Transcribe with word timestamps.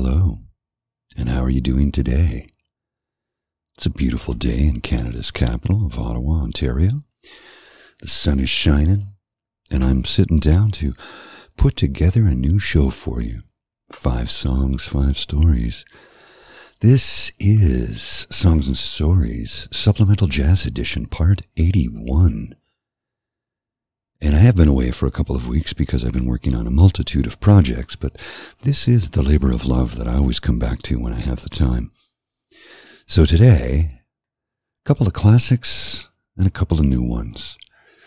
hello. 0.00 0.38
And 1.16 1.28
how 1.28 1.42
are 1.42 1.50
you 1.50 1.60
doing 1.60 1.90
today? 1.90 2.46
It's 3.74 3.84
a 3.84 3.90
beautiful 3.90 4.32
day 4.32 4.60
in 4.60 4.80
Canada's 4.80 5.32
capital 5.32 5.84
of 5.84 5.98
Ottawa, 5.98 6.34
Ontario. 6.34 7.00
The 8.00 8.06
sun 8.06 8.38
is 8.38 8.48
shining, 8.48 9.08
and 9.72 9.82
I'm 9.82 10.04
sitting 10.04 10.38
down 10.38 10.70
to 10.82 10.92
put 11.56 11.74
together 11.74 12.28
a 12.28 12.36
new 12.36 12.60
show 12.60 12.90
for 12.90 13.20
you. 13.20 13.40
Five 13.90 14.30
songs, 14.30 14.86
five 14.86 15.18
stories. 15.18 15.84
This 16.78 17.32
is 17.40 18.28
Songs 18.30 18.68
and 18.68 18.78
Stories, 18.78 19.66
Supplemental 19.72 20.28
Jazz 20.28 20.64
Edition, 20.64 21.06
Part 21.06 21.42
81. 21.56 22.54
And 24.20 24.34
I 24.34 24.40
have 24.40 24.56
been 24.56 24.68
away 24.68 24.90
for 24.90 25.06
a 25.06 25.12
couple 25.12 25.36
of 25.36 25.46
weeks 25.46 25.72
because 25.72 26.04
I've 26.04 26.12
been 26.12 26.26
working 26.26 26.54
on 26.54 26.66
a 26.66 26.72
multitude 26.72 27.26
of 27.26 27.40
projects, 27.40 27.94
but 27.94 28.20
this 28.62 28.88
is 28.88 29.10
the 29.10 29.22
labor 29.22 29.50
of 29.50 29.64
love 29.64 29.96
that 29.96 30.08
I 30.08 30.14
always 30.14 30.40
come 30.40 30.58
back 30.58 30.80
to 30.84 30.98
when 30.98 31.12
I 31.12 31.20
have 31.20 31.42
the 31.42 31.48
time. 31.48 31.92
So 33.06 33.24
today, 33.24 33.90
a 33.92 34.84
couple 34.84 35.06
of 35.06 35.12
classics 35.12 36.08
and 36.36 36.46
a 36.46 36.50
couple 36.50 36.78
of 36.78 36.84
new 36.84 37.02
ones. 37.02 37.56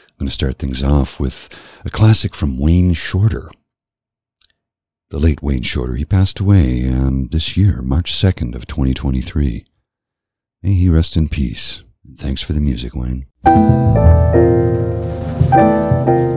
I'm 0.09 0.25
going 0.25 0.27
to 0.27 0.33
start 0.33 0.59
things 0.59 0.83
off 0.83 1.19
with 1.19 1.47
a 1.85 1.89
classic 1.89 2.35
from 2.35 2.59
Wayne 2.59 2.93
Shorter. 2.93 3.49
The 5.11 5.19
late 5.19 5.41
Wayne 5.41 5.63
Shorter, 5.63 5.95
he 5.95 6.05
passed 6.05 6.39
away 6.39 6.89
um, 6.89 7.29
this 7.31 7.55
year, 7.55 7.81
March 7.81 8.13
2nd 8.13 8.53
of 8.53 8.67
2023. 8.67 9.65
May 10.61 10.73
he 10.73 10.89
rest 10.89 11.15
in 11.15 11.29
peace. 11.29 11.83
thanks 12.17 12.41
for 12.41 12.53
the 12.53 12.61
music, 12.61 12.95
Wayne. 12.95 13.25
Shorter, 15.49 16.30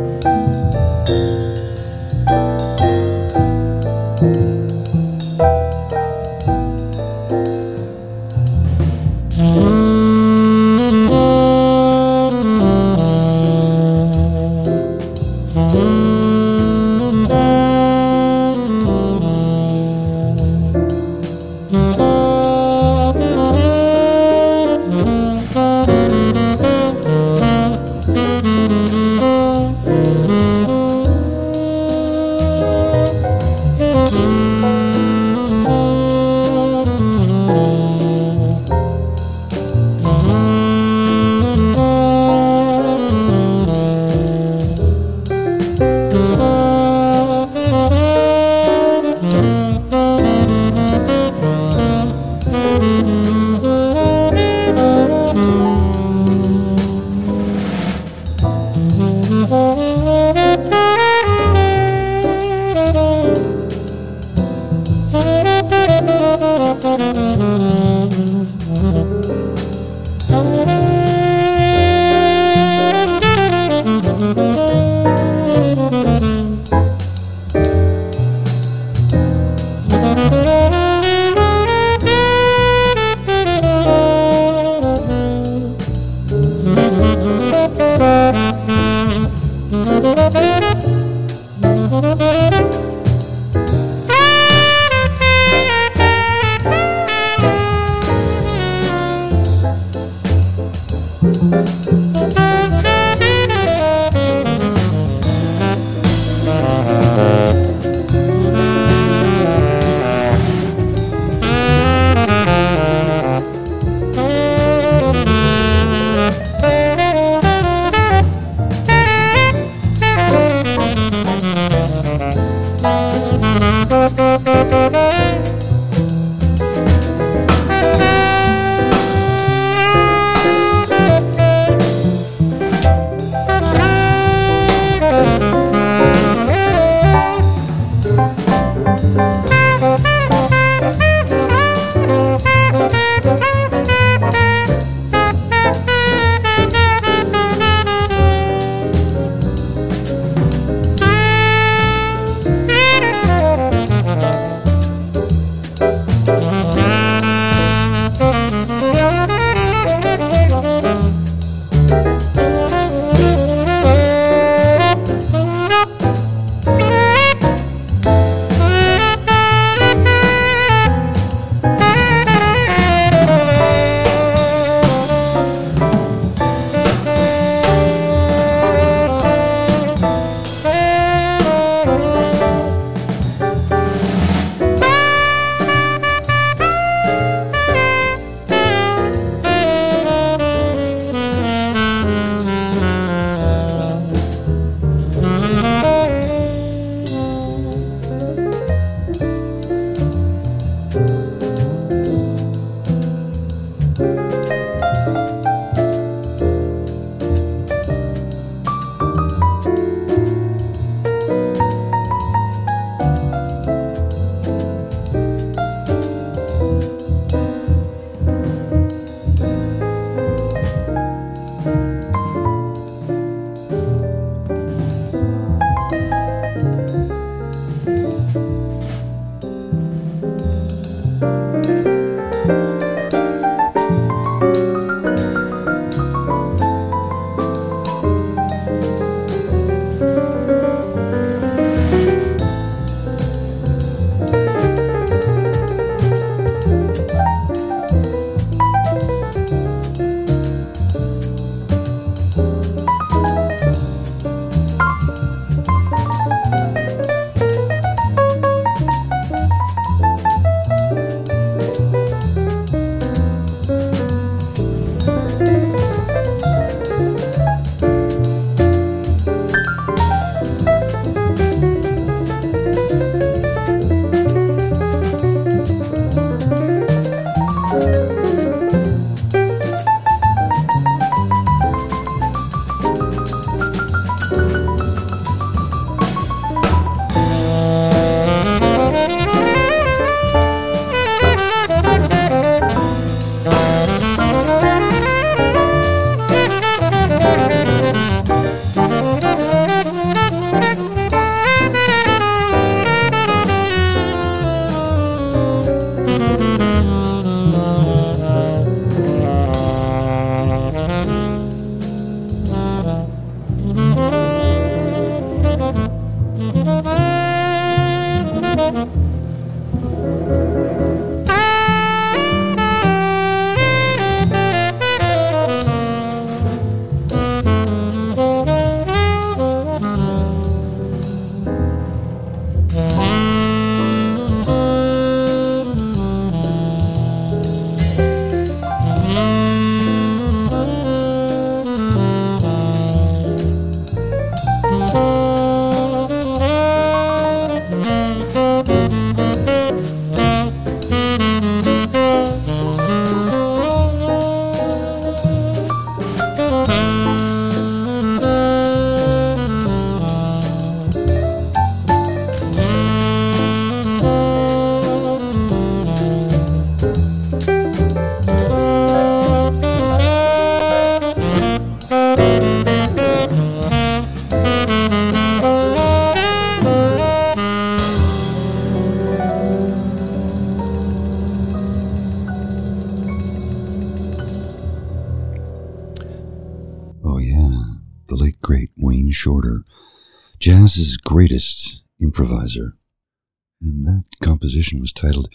was 394.81 394.93
titled 394.93 395.29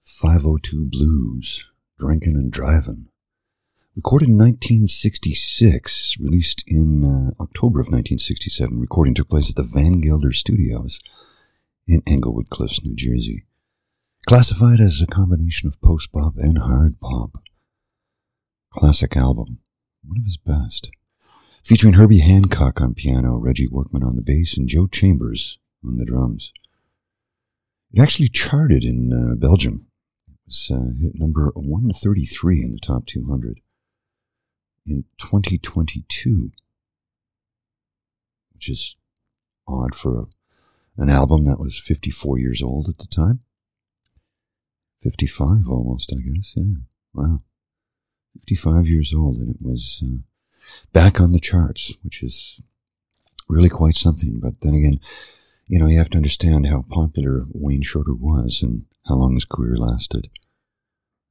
502 0.00 0.86
Blues, 0.90 1.70
Drinking 1.98 2.36
and 2.36 2.50
Driving. 2.50 3.08
Recorded 3.96 4.28
in 4.28 4.38
1966, 4.38 6.16
released 6.20 6.64
in 6.66 7.04
uh, 7.04 7.42
October 7.42 7.80
of 7.80 7.86
1967, 7.86 8.78
recording 8.78 9.14
took 9.14 9.28
place 9.28 9.50
at 9.50 9.56
the 9.56 9.62
Van 9.62 10.00
Gelder 10.00 10.32
Studios 10.32 11.00
in 11.86 12.02
Englewood 12.06 12.50
Cliffs, 12.50 12.82
New 12.84 12.94
Jersey. 12.94 13.44
Classified 14.26 14.80
as 14.80 15.02
a 15.02 15.06
combination 15.06 15.66
of 15.66 15.80
post 15.80 16.12
bop 16.12 16.34
and 16.36 16.58
hard 16.58 17.00
bop. 17.00 17.42
Classic 18.72 19.16
album, 19.16 19.58
one 20.04 20.18
of 20.18 20.24
his 20.24 20.36
best. 20.36 20.90
Featuring 21.64 21.94
Herbie 21.94 22.20
Hancock 22.20 22.80
on 22.80 22.94
piano, 22.94 23.36
Reggie 23.36 23.68
Workman 23.68 24.04
on 24.04 24.16
the 24.16 24.22
bass, 24.22 24.56
and 24.56 24.68
Joe 24.68 24.86
Chambers 24.86 25.58
on 25.84 25.96
the 25.96 26.04
drums. 26.04 26.52
It 27.92 28.00
actually 28.00 28.28
charted 28.28 28.84
in 28.84 29.12
uh, 29.12 29.34
Belgium. 29.34 29.86
It 30.28 30.38
was 30.46 30.70
uh, 30.72 31.00
hit 31.00 31.14
number 31.14 31.50
133 31.54 32.62
in 32.62 32.70
the 32.70 32.78
top 32.78 33.06
200 33.06 33.60
in 34.86 35.04
2022, 35.18 36.52
which 38.54 38.68
is 38.68 38.96
odd 39.66 39.94
for 39.94 40.20
a, 40.20 40.26
an 41.02 41.10
album 41.10 41.44
that 41.44 41.58
was 41.58 41.78
54 41.78 42.38
years 42.38 42.62
old 42.62 42.88
at 42.88 42.98
the 42.98 43.06
time. 43.06 43.40
55 45.02 45.68
almost, 45.68 46.12
I 46.12 46.20
guess. 46.20 46.54
Yeah. 46.56 46.64
Wow. 47.14 47.42
55 48.34 48.88
years 48.88 49.12
old, 49.14 49.36
and 49.38 49.50
it 49.50 49.60
was 49.60 50.02
uh, 50.06 50.18
back 50.92 51.20
on 51.20 51.32
the 51.32 51.40
charts, 51.40 51.96
which 52.02 52.22
is 52.22 52.62
really 53.48 53.68
quite 53.68 53.96
something. 53.96 54.38
But 54.38 54.60
then 54.60 54.74
again, 54.74 55.00
you 55.70 55.78
know, 55.78 55.86
you 55.86 55.98
have 55.98 56.10
to 56.10 56.18
understand 56.18 56.66
how 56.66 56.84
popular 56.88 57.44
Wayne 57.52 57.82
Shorter 57.82 58.12
was 58.12 58.60
and 58.60 58.86
how 59.06 59.14
long 59.14 59.34
his 59.34 59.44
career 59.44 59.76
lasted. 59.76 60.28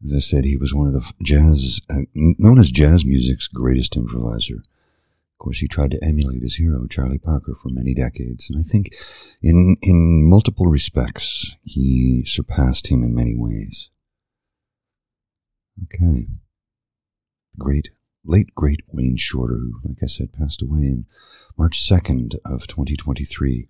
As 0.02 0.14
I 0.16 0.20
said, 0.20 0.46
he 0.46 0.56
was 0.56 0.74
one 0.74 0.88
of 0.88 0.94
the 0.94 1.14
jazz, 1.22 1.82
uh, 1.90 2.04
known 2.16 2.58
as 2.58 2.72
jazz 2.72 3.06
music's 3.06 3.50
greatest 3.50 3.98
improviser. 3.98 4.56
Of 4.56 5.40
course, 5.40 5.60
he 5.60 5.68
tried 5.68 5.92
to 5.92 6.02
emulate 6.02 6.42
his 6.42 6.56
hero, 6.56 6.88
Charlie 6.88 7.18
Parker, 7.20 7.54
for 7.54 7.68
many 7.68 7.94
decades, 7.94 8.50
and 8.50 8.58
I 8.58 8.64
think 8.64 8.96
in, 9.42 9.76
in 9.82 10.24
multiple 10.24 10.68
respects, 10.68 11.58
he 11.64 12.24
surpassed 12.26 12.88
him 12.88 13.04
in 13.04 13.14
many 13.14 13.36
ways. 13.36 13.90
Okay. 15.84 16.28
Great, 17.58 17.90
late 18.24 18.56
great 18.56 18.80
Wayne 18.88 19.18
Shorter, 19.18 19.58
who, 19.58 19.82
like 19.84 20.02
I 20.02 20.06
said, 20.06 20.32
passed 20.32 20.62
away 20.62 20.84
in 20.84 21.08
March 21.58 21.86
2nd 21.86 22.36
of 22.46 22.68
2023. 22.68 23.68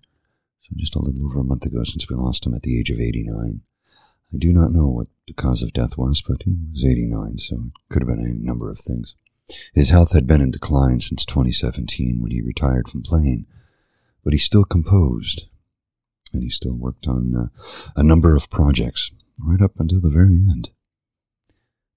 So 0.60 0.70
just 0.76 0.94
a 0.94 1.00
little 1.00 1.24
over 1.24 1.40
a 1.40 1.44
month 1.44 1.66
ago 1.66 1.82
since 1.84 2.08
we 2.08 2.16
lost 2.16 2.46
him 2.46 2.54
at 2.54 2.62
the 2.62 2.78
age 2.78 2.90
of 2.90 3.00
89. 3.00 3.60
I 4.32 4.36
do 4.36 4.52
not 4.52 4.72
know 4.72 4.86
what 4.86 5.08
the 5.26 5.34
cause 5.34 5.62
of 5.62 5.72
death 5.72 5.98
was, 5.98 6.22
but 6.22 6.42
he 6.44 6.54
was 6.70 6.84
89, 6.84 7.38
so 7.38 7.56
it 7.56 7.92
could 7.92 8.02
have 8.02 8.08
been 8.08 8.24
a 8.24 8.44
number 8.44 8.70
of 8.70 8.78
things. 8.78 9.16
His 9.74 9.90
health 9.90 10.12
had 10.12 10.26
been 10.26 10.40
in 10.40 10.52
decline 10.52 11.00
since 11.00 11.24
2017 11.24 12.20
when 12.20 12.30
he 12.30 12.40
retired 12.40 12.88
from 12.88 13.02
playing, 13.02 13.46
but 14.22 14.32
he 14.32 14.38
still 14.38 14.64
composed, 14.64 15.46
and 16.32 16.44
he 16.44 16.50
still 16.50 16.74
worked 16.74 17.08
on 17.08 17.34
uh, 17.34 17.46
a 17.96 18.04
number 18.04 18.36
of 18.36 18.50
projects 18.50 19.10
right 19.42 19.60
up 19.60 19.80
until 19.80 20.00
the 20.00 20.08
very 20.08 20.36
end. 20.36 20.70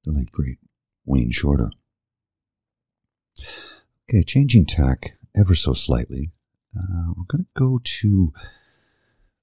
The 0.05 0.13
late, 0.13 0.31
great 0.31 0.57
Wayne 1.05 1.31
Shorter. 1.31 1.69
Okay, 4.09 4.23
changing 4.23 4.65
tack 4.65 5.17
ever 5.35 5.55
so 5.55 5.73
slightly. 5.73 6.31
Uh, 6.77 7.13
we're 7.15 7.25
going 7.27 7.43
to 7.45 7.49
go 7.53 7.79
to 7.83 8.33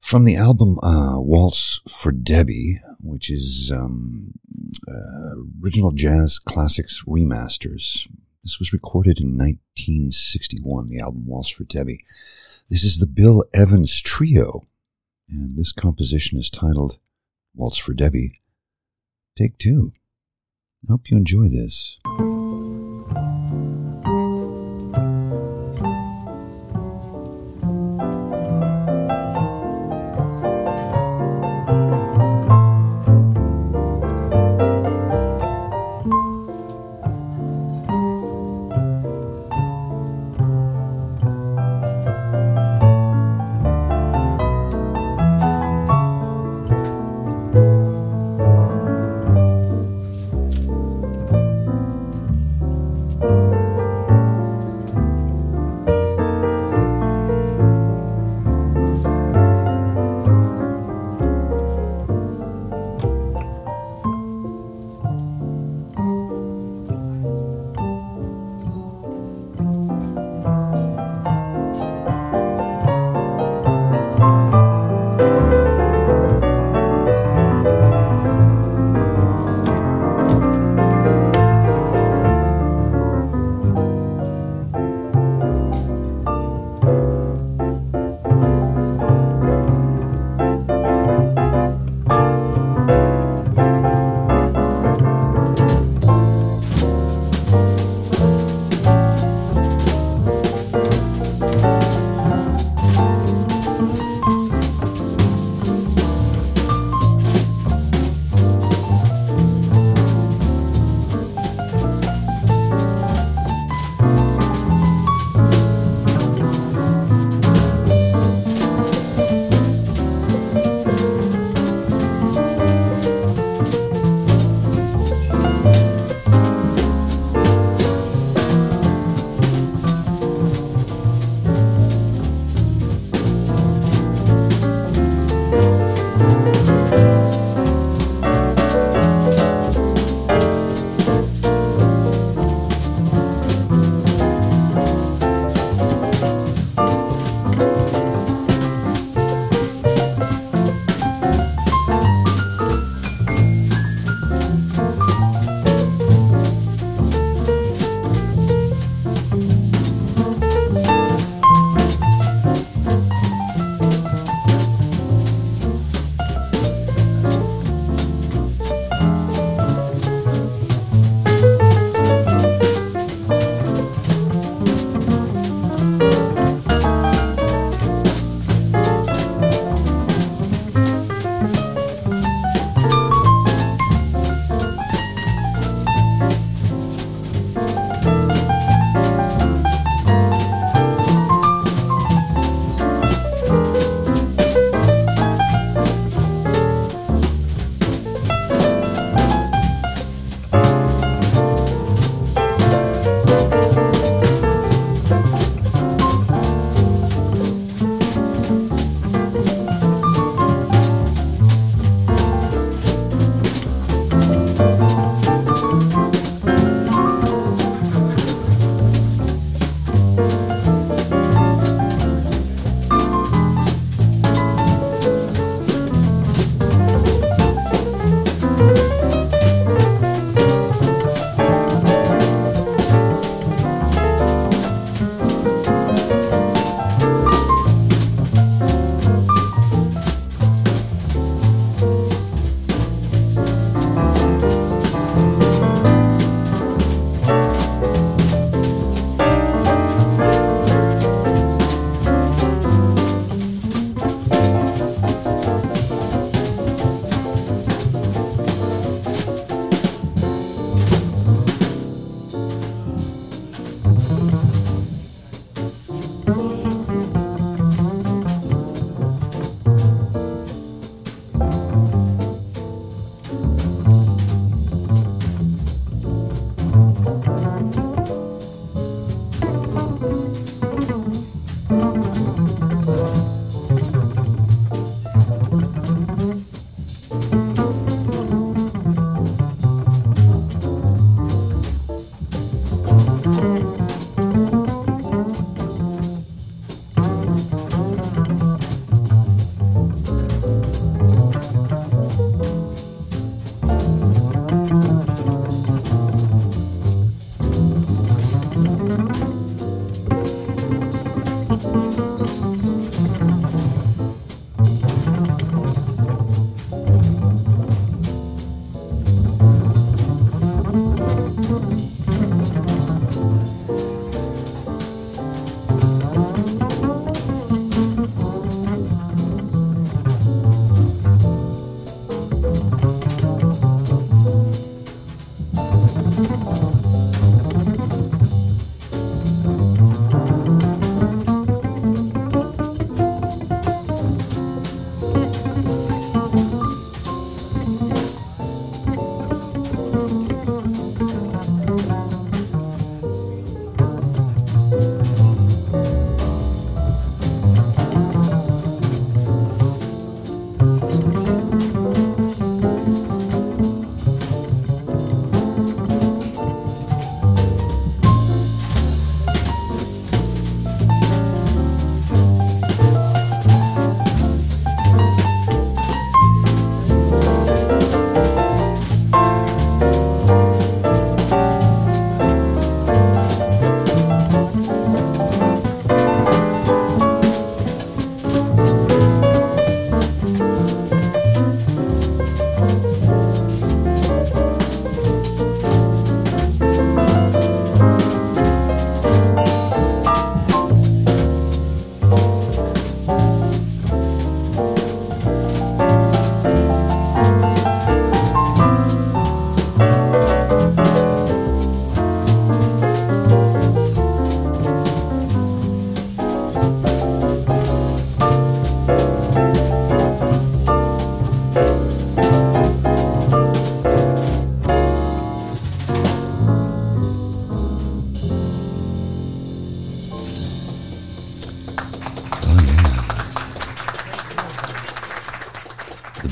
from 0.01 0.25
the 0.25 0.37
album 0.37 0.79
uh, 0.83 1.21
Waltz 1.21 1.81
for 1.89 2.11
Debby, 2.11 2.79
which 3.01 3.31
is 3.31 3.71
um, 3.75 4.33
uh, 4.89 5.37
original 5.63 5.93
jazz 5.93 6.39
classics 6.39 7.05
remasters. 7.07 8.09
This 8.43 8.59
was 8.59 8.73
recorded 8.73 9.21
in 9.21 9.37
1961, 9.37 10.87
the 10.87 11.01
album 11.01 11.27
Waltz 11.27 11.51
for 11.51 11.65
Debby. 11.65 12.05
This 12.71 12.83
is 12.83 12.99
the 12.99 13.07
Bill 13.07 13.45
Evans 13.53 14.01
Trio, 14.01 14.63
and 15.29 15.51
this 15.57 15.73
composition 15.73 16.39
is 16.39 16.51
titled 16.51 16.99
Waltz 17.55 17.79
for 17.79 17.95
Debby. 17.95 18.33
Take 19.37 19.59
two. 19.59 19.93
I 20.85 20.93
hope 20.93 21.11
you 21.11 21.17
enjoy 21.17 21.49
this. 21.49 22.01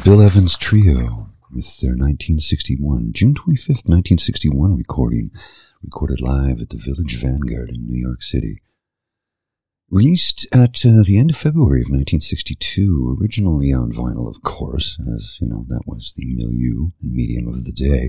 Bill 0.08 0.22
Evans 0.22 0.56
Trio 0.56 1.28
with 1.52 1.80
their 1.80 1.90
1961, 1.90 3.12
June 3.12 3.34
25th, 3.34 3.84
1961 3.84 4.74
recording, 4.74 5.30
recorded 5.82 6.22
live 6.22 6.62
at 6.62 6.70
the 6.70 6.78
Village 6.78 7.20
Vanguard 7.20 7.68
in 7.68 7.84
New 7.84 8.00
York 8.00 8.22
City. 8.22 8.62
Released 9.90 10.46
at 10.50 10.82
uh, 10.86 11.04
the 11.04 11.18
end 11.18 11.32
of 11.32 11.36
February 11.36 11.80
of 11.80 11.90
1962, 11.90 13.18
originally 13.20 13.70
on 13.70 13.92
vinyl, 13.92 14.26
of 14.26 14.40
course, 14.40 14.98
as 15.14 15.38
you 15.42 15.48
know, 15.50 15.66
that 15.68 15.82
was 15.84 16.14
the 16.16 16.24
milieu 16.24 16.88
and 17.02 17.12
medium 17.12 17.46
of 17.46 17.66
the 17.66 17.72
day. 17.72 18.08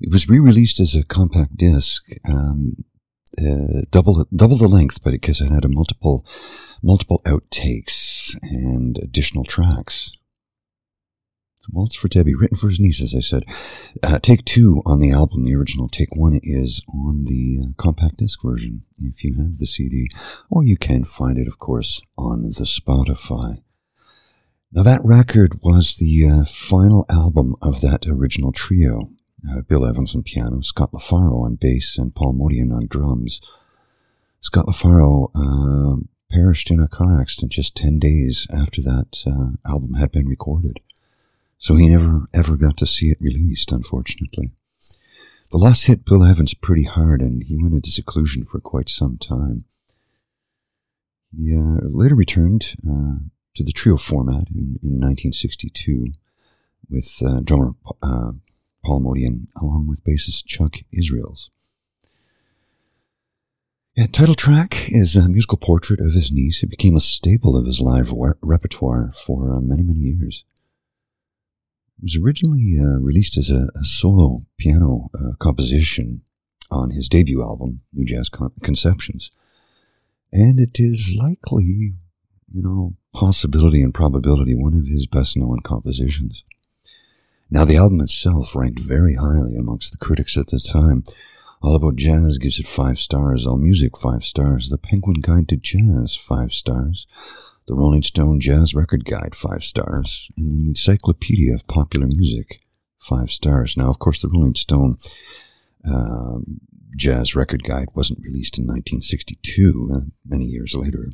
It 0.00 0.10
was 0.10 0.28
re-released 0.28 0.80
as 0.80 0.96
a 0.96 1.04
compact 1.04 1.56
disc, 1.56 2.04
um, 2.28 2.84
uh, 3.40 3.82
double 3.92 4.26
double 4.34 4.56
the 4.56 4.66
length, 4.66 5.04
but 5.04 5.12
because 5.12 5.40
it 5.40 5.52
had 5.52 5.64
a 5.64 5.68
multiple 5.68 6.26
multiple 6.82 7.22
outtakes 7.24 8.34
and 8.42 8.98
additional 8.98 9.44
tracks. 9.44 10.17
Waltz 11.70 11.94
for 11.94 12.08
Debby, 12.08 12.34
written 12.34 12.56
for 12.56 12.68
his 12.68 12.80
niece, 12.80 13.02
as 13.02 13.14
I 13.14 13.20
said. 13.20 13.44
Uh, 14.02 14.18
take 14.18 14.44
two 14.44 14.82
on 14.86 15.00
the 15.00 15.10
album, 15.10 15.44
the 15.44 15.54
original. 15.54 15.88
Take 15.88 16.14
one 16.16 16.40
is 16.42 16.82
on 16.88 17.24
the 17.24 17.60
uh, 17.62 17.72
compact 17.76 18.18
disc 18.18 18.42
version, 18.42 18.82
if 19.00 19.24
you 19.24 19.34
have 19.36 19.56
the 19.56 19.66
CD, 19.66 20.08
or 20.50 20.64
you 20.64 20.76
can 20.76 21.04
find 21.04 21.38
it, 21.38 21.46
of 21.46 21.58
course, 21.58 22.00
on 22.16 22.42
the 22.42 22.64
Spotify. 22.64 23.62
Now, 24.72 24.82
that 24.82 25.00
record 25.04 25.60
was 25.62 25.96
the 25.96 26.28
uh, 26.28 26.44
final 26.44 27.06
album 27.08 27.56
of 27.62 27.80
that 27.80 28.06
original 28.06 28.52
trio. 28.52 29.10
Uh, 29.48 29.62
Bill 29.62 29.86
Evans 29.86 30.14
on 30.14 30.24
piano, 30.24 30.60
Scott 30.62 30.92
LaFaro 30.92 31.44
on 31.44 31.54
bass, 31.54 31.96
and 31.96 32.14
Paul 32.14 32.34
Motian 32.34 32.74
on 32.74 32.86
drums. 32.86 33.40
Scott 34.40 34.66
LaFaro 34.66 35.30
uh, 35.34 36.02
perished 36.30 36.70
in 36.70 36.80
a 36.80 36.88
car 36.88 37.20
accident 37.20 37.52
just 37.52 37.76
10 37.76 37.98
days 37.98 38.46
after 38.52 38.82
that 38.82 39.24
uh, 39.26 39.56
album 39.70 39.94
had 39.94 40.12
been 40.12 40.28
recorded. 40.28 40.80
So 41.58 41.74
he 41.74 41.88
never 41.88 42.28
ever 42.32 42.56
got 42.56 42.76
to 42.78 42.86
see 42.86 43.10
it 43.10 43.18
released, 43.20 43.72
unfortunately. 43.72 44.52
The 45.50 45.58
loss 45.58 45.84
hit 45.84 46.04
Bill 46.04 46.24
Evans 46.24 46.54
pretty 46.54 46.84
hard, 46.84 47.20
and 47.20 47.42
he 47.42 47.56
went 47.56 47.74
into 47.74 47.90
seclusion 47.90 48.44
for 48.44 48.60
quite 48.60 48.88
some 48.88 49.18
time. 49.18 49.64
He 51.36 51.54
uh, 51.54 51.80
later 51.82 52.14
returned 52.14 52.74
uh, 52.88 53.24
to 53.54 53.64
the 53.64 53.72
trio 53.72 53.96
format 53.96 54.48
in, 54.50 54.78
in 54.82 55.00
1962 55.00 56.12
with 56.88 57.22
uh, 57.24 57.40
drummer 57.40 57.74
uh, 58.02 58.32
Paul 58.84 59.00
Motian 59.00 59.48
along 59.60 59.86
with 59.88 60.04
bassist 60.04 60.46
Chuck 60.46 60.76
Israels. 60.92 61.50
Yeah, 63.96 64.06
title 64.06 64.34
track 64.34 64.92
is 64.92 65.16
a 65.16 65.28
musical 65.28 65.58
portrait 65.58 65.98
of 65.98 66.12
his 66.12 66.30
niece. 66.30 66.62
It 66.62 66.70
became 66.70 66.94
a 66.94 67.00
staple 67.00 67.56
of 67.56 67.66
his 67.66 67.80
live 67.80 68.12
repertoire 68.42 69.10
for 69.10 69.52
uh, 69.52 69.60
many, 69.60 69.82
many 69.82 69.98
years. 69.98 70.44
It 71.98 72.04
was 72.04 72.18
originally 72.22 72.76
uh, 72.80 73.00
released 73.00 73.36
as 73.36 73.50
a, 73.50 73.68
a 73.74 73.84
solo 73.84 74.46
piano 74.56 75.10
uh, 75.14 75.32
composition 75.38 76.22
on 76.70 76.90
his 76.90 77.08
debut 77.08 77.42
album, 77.42 77.80
New 77.92 78.04
Jazz 78.04 78.28
Con- 78.28 78.52
Conceptions. 78.62 79.32
And 80.32 80.60
it 80.60 80.78
is 80.78 81.16
likely, 81.18 81.94
you 82.52 82.62
know, 82.62 82.94
possibility 83.12 83.82
and 83.82 83.92
probability, 83.92 84.54
one 84.54 84.74
of 84.74 84.86
his 84.86 85.06
best 85.06 85.36
known 85.36 85.60
compositions. 85.64 86.44
Now, 87.50 87.64
the 87.64 87.76
album 87.76 88.00
itself 88.00 88.54
ranked 88.54 88.78
very 88.78 89.14
highly 89.14 89.56
amongst 89.56 89.90
the 89.90 89.98
critics 89.98 90.36
at 90.36 90.48
the 90.48 90.60
time. 90.60 91.02
All 91.62 91.74
About 91.74 91.96
Jazz 91.96 92.38
gives 92.38 92.60
it 92.60 92.66
five 92.66 92.98
stars, 92.98 93.46
All 93.46 93.56
Music 93.56 93.96
five 93.96 94.22
stars, 94.22 94.68
The 94.68 94.78
Penguin 94.78 95.20
Guide 95.20 95.48
to 95.48 95.56
Jazz 95.56 96.14
five 96.14 96.52
stars, 96.52 97.06
the 97.68 97.74
Rolling 97.74 98.02
Stone 98.02 98.40
Jazz 98.40 98.74
Record 98.74 99.04
Guide, 99.04 99.34
five 99.34 99.62
stars, 99.62 100.30
and 100.38 100.50
the 100.50 100.68
Encyclopedia 100.68 101.54
of 101.54 101.66
Popular 101.68 102.06
Music, 102.06 102.62
five 102.98 103.30
stars. 103.30 103.76
Now, 103.76 103.90
of 103.90 103.98
course, 103.98 104.22
the 104.22 104.28
Rolling 104.28 104.54
Stone 104.54 104.96
um, 105.84 106.60
Jazz 106.96 107.36
Record 107.36 107.62
Guide 107.62 107.88
wasn't 107.94 108.24
released 108.24 108.58
in 108.58 108.64
1962, 108.64 109.90
uh, 109.92 110.00
many 110.26 110.46
years 110.46 110.74
later. 110.74 111.12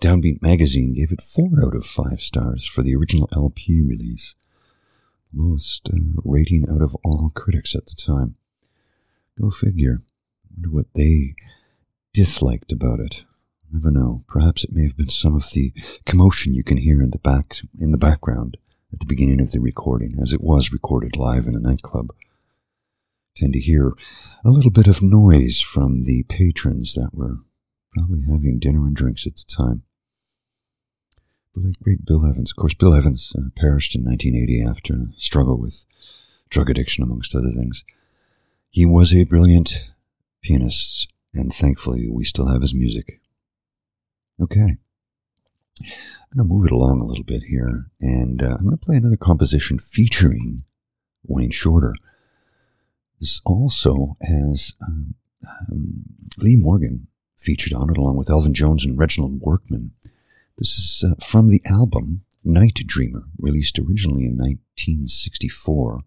Downbeat 0.00 0.40
Magazine 0.40 0.94
gave 0.94 1.12
it 1.12 1.20
four 1.20 1.50
out 1.64 1.76
of 1.76 1.84
five 1.84 2.20
stars 2.20 2.66
for 2.66 2.82
the 2.82 2.96
original 2.96 3.28
LP 3.36 3.82
release, 3.82 4.36
lowest 5.34 5.90
uh, 5.92 5.98
rating 6.24 6.64
out 6.68 6.80
of 6.80 6.96
all 7.04 7.30
critics 7.34 7.76
at 7.76 7.84
the 7.84 7.94
time. 7.94 8.36
Go 9.38 9.50
figure. 9.50 10.02
Wonder 10.50 10.74
what 10.74 10.86
they 10.94 11.34
disliked 12.14 12.72
about 12.72 13.00
it 13.00 13.24
never 13.74 13.90
know. 13.90 14.24
Perhaps 14.28 14.64
it 14.64 14.72
may 14.72 14.84
have 14.84 14.96
been 14.96 15.08
some 15.08 15.34
of 15.34 15.50
the 15.50 15.72
commotion 16.06 16.54
you 16.54 16.62
can 16.62 16.76
hear 16.76 17.02
in 17.02 17.10
the 17.10 17.18
back 17.18 17.56
in 17.78 17.90
the 17.90 17.98
background 17.98 18.56
at 18.92 19.00
the 19.00 19.06
beginning 19.06 19.40
of 19.40 19.50
the 19.50 19.60
recording, 19.60 20.16
as 20.22 20.32
it 20.32 20.40
was 20.40 20.72
recorded 20.72 21.16
live 21.16 21.46
in 21.46 21.56
a 21.56 21.60
nightclub. 21.60 22.10
Tend 23.36 23.52
to 23.52 23.60
hear 23.60 23.92
a 24.44 24.50
little 24.50 24.70
bit 24.70 24.86
of 24.86 25.02
noise 25.02 25.60
from 25.60 26.02
the 26.02 26.22
patrons 26.28 26.94
that 26.94 27.10
were 27.12 27.38
probably 27.92 28.22
having 28.30 28.60
dinner 28.60 28.86
and 28.86 28.94
drinks 28.94 29.26
at 29.26 29.34
the 29.34 29.44
time. 29.44 29.82
The 31.54 31.60
late 31.60 31.80
great 31.82 32.04
Bill 32.04 32.24
Evans. 32.24 32.52
Of 32.52 32.56
course, 32.56 32.74
Bill 32.74 32.94
Evans 32.94 33.34
uh, 33.36 33.48
perished 33.56 33.96
in 33.96 34.04
1980 34.04 34.62
after 34.62 34.94
a 34.94 35.20
struggle 35.20 35.58
with 35.58 35.84
drug 36.48 36.70
addiction, 36.70 37.02
amongst 37.02 37.34
other 37.34 37.50
things. 37.50 37.84
He 38.70 38.86
was 38.86 39.12
a 39.12 39.24
brilliant 39.24 39.90
pianist, 40.42 41.12
and 41.32 41.52
thankfully 41.52 42.08
we 42.08 42.22
still 42.22 42.48
have 42.52 42.62
his 42.62 42.74
music. 42.74 43.20
Okay. 44.40 44.76
I'm 45.80 46.36
going 46.36 46.48
to 46.48 46.54
move 46.54 46.66
it 46.66 46.72
along 46.72 47.00
a 47.00 47.04
little 47.04 47.24
bit 47.24 47.44
here, 47.44 47.86
and 48.00 48.42
uh, 48.42 48.56
I'm 48.58 48.64
going 48.64 48.76
to 48.78 48.84
play 48.84 48.96
another 48.96 49.16
composition 49.16 49.78
featuring 49.78 50.64
Wayne 51.24 51.50
Shorter. 51.50 51.94
This 53.20 53.40
also 53.44 54.16
has 54.22 54.74
um, 54.86 55.14
um, 55.46 56.04
Lee 56.38 56.56
Morgan 56.56 57.08
featured 57.36 57.72
on 57.72 57.90
it, 57.90 57.96
along 57.96 58.16
with 58.16 58.30
Elvin 58.30 58.54
Jones 58.54 58.84
and 58.84 58.98
Reginald 58.98 59.40
Workman. 59.40 59.92
This 60.58 60.68
is 60.78 61.04
uh, 61.08 61.24
from 61.24 61.48
the 61.48 61.62
album 61.66 62.22
Night 62.44 62.78
Dreamer, 62.86 63.24
released 63.38 63.78
originally 63.78 64.26
in 64.26 64.36
1964, 64.36 66.00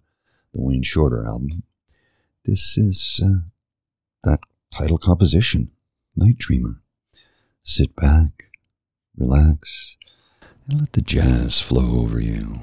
the 0.54 0.62
Wayne 0.62 0.84
Shorter 0.84 1.26
album. 1.26 1.64
This 2.46 2.78
is 2.78 3.22
uh, 3.24 3.42
that 4.24 4.40
title 4.72 4.98
composition, 4.98 5.72
Night 6.16 6.38
Dreamer. 6.38 6.82
Sit 7.70 7.98
back, 7.98 8.46
relax, 9.18 9.98
and 10.70 10.80
let 10.80 10.94
the 10.94 11.02
jazz 11.02 11.60
flow 11.60 12.00
over 12.00 12.18
you. 12.18 12.62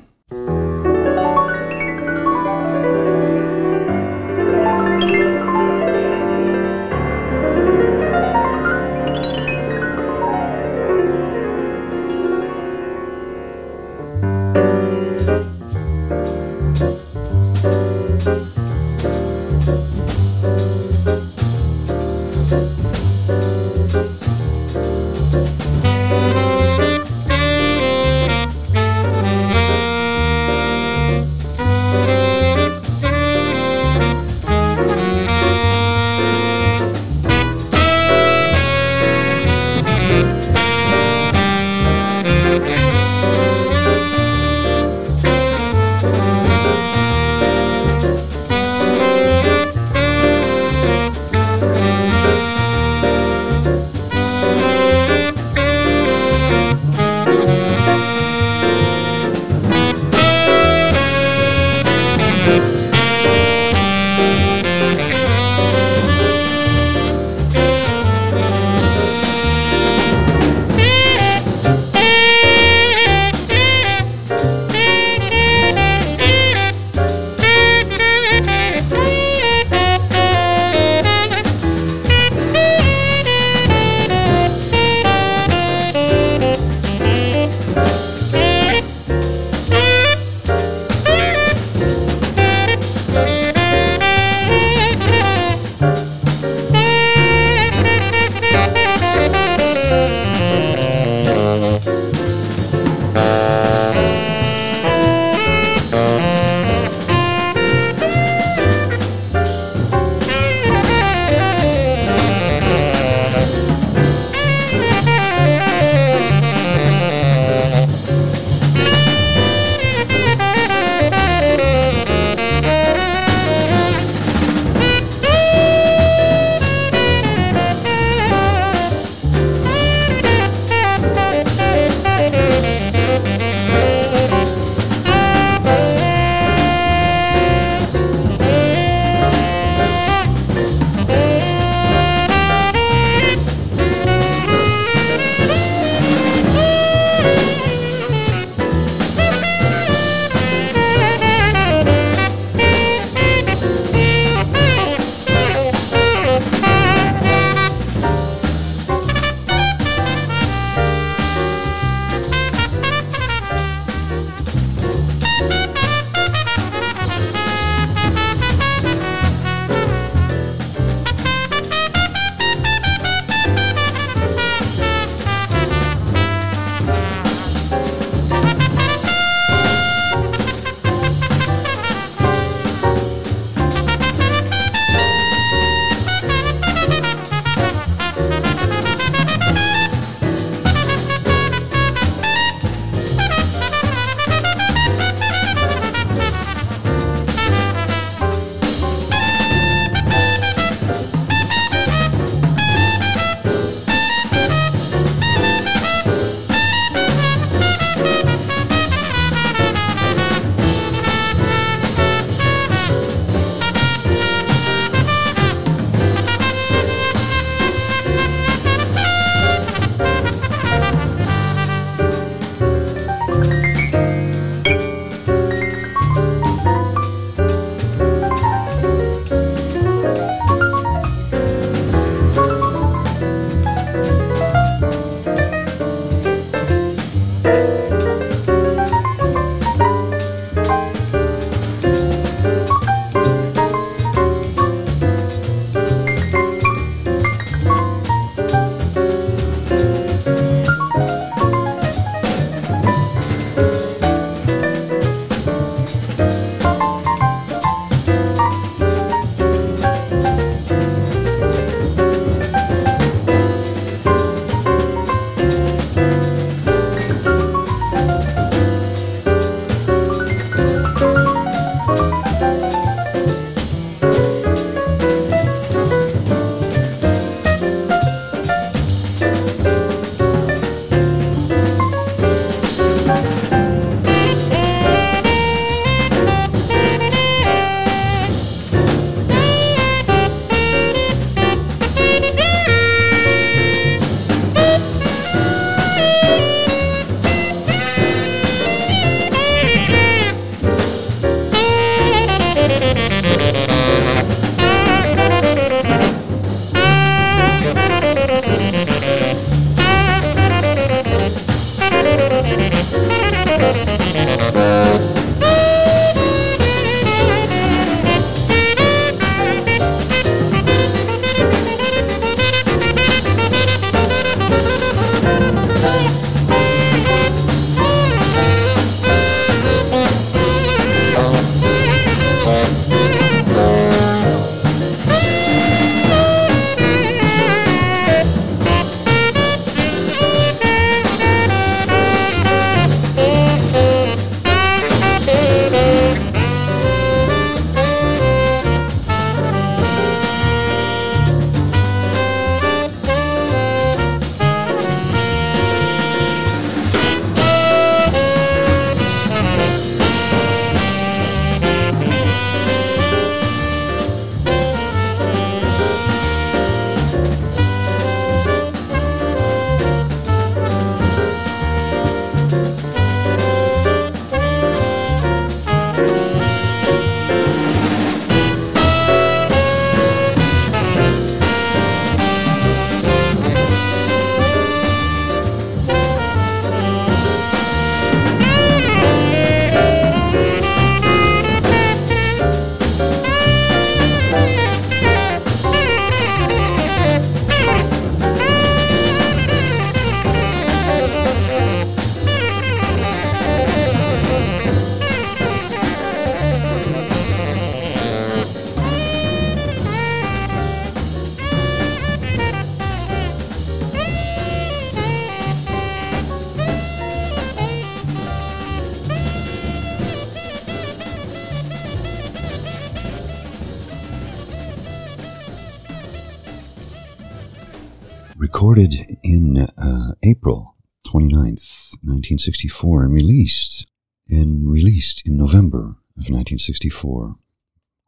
Recorded 428.75 429.19
in 429.23 429.57
uh, 429.79 430.15
April 430.25 430.75
29th, 431.07 431.95
1964, 432.03 433.05
and 433.05 433.15
released 433.15 433.87
in 434.29 434.67
released 434.67 435.25
in 435.29 435.37
November 435.37 435.97
of 436.17 436.29
1964. 436.29 437.27
Of 437.29 437.37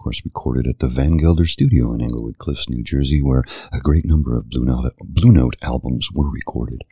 course, 0.02 0.22
recorded 0.24 0.66
at 0.66 0.80
the 0.80 0.88
Van 0.88 1.18
Gelder 1.18 1.46
Studio 1.46 1.94
in 1.94 2.00
Englewood 2.00 2.38
Cliffs, 2.38 2.68
New 2.68 2.82
Jersey, 2.82 3.22
where 3.22 3.44
a 3.72 3.78
great 3.78 4.04
number 4.04 4.36
of 4.36 4.50
Blue 4.50 4.64
Note, 4.64 4.92
Blue 5.04 5.30
Note 5.30 5.54
albums 5.62 6.08
were 6.12 6.28
recorded. 6.28 6.82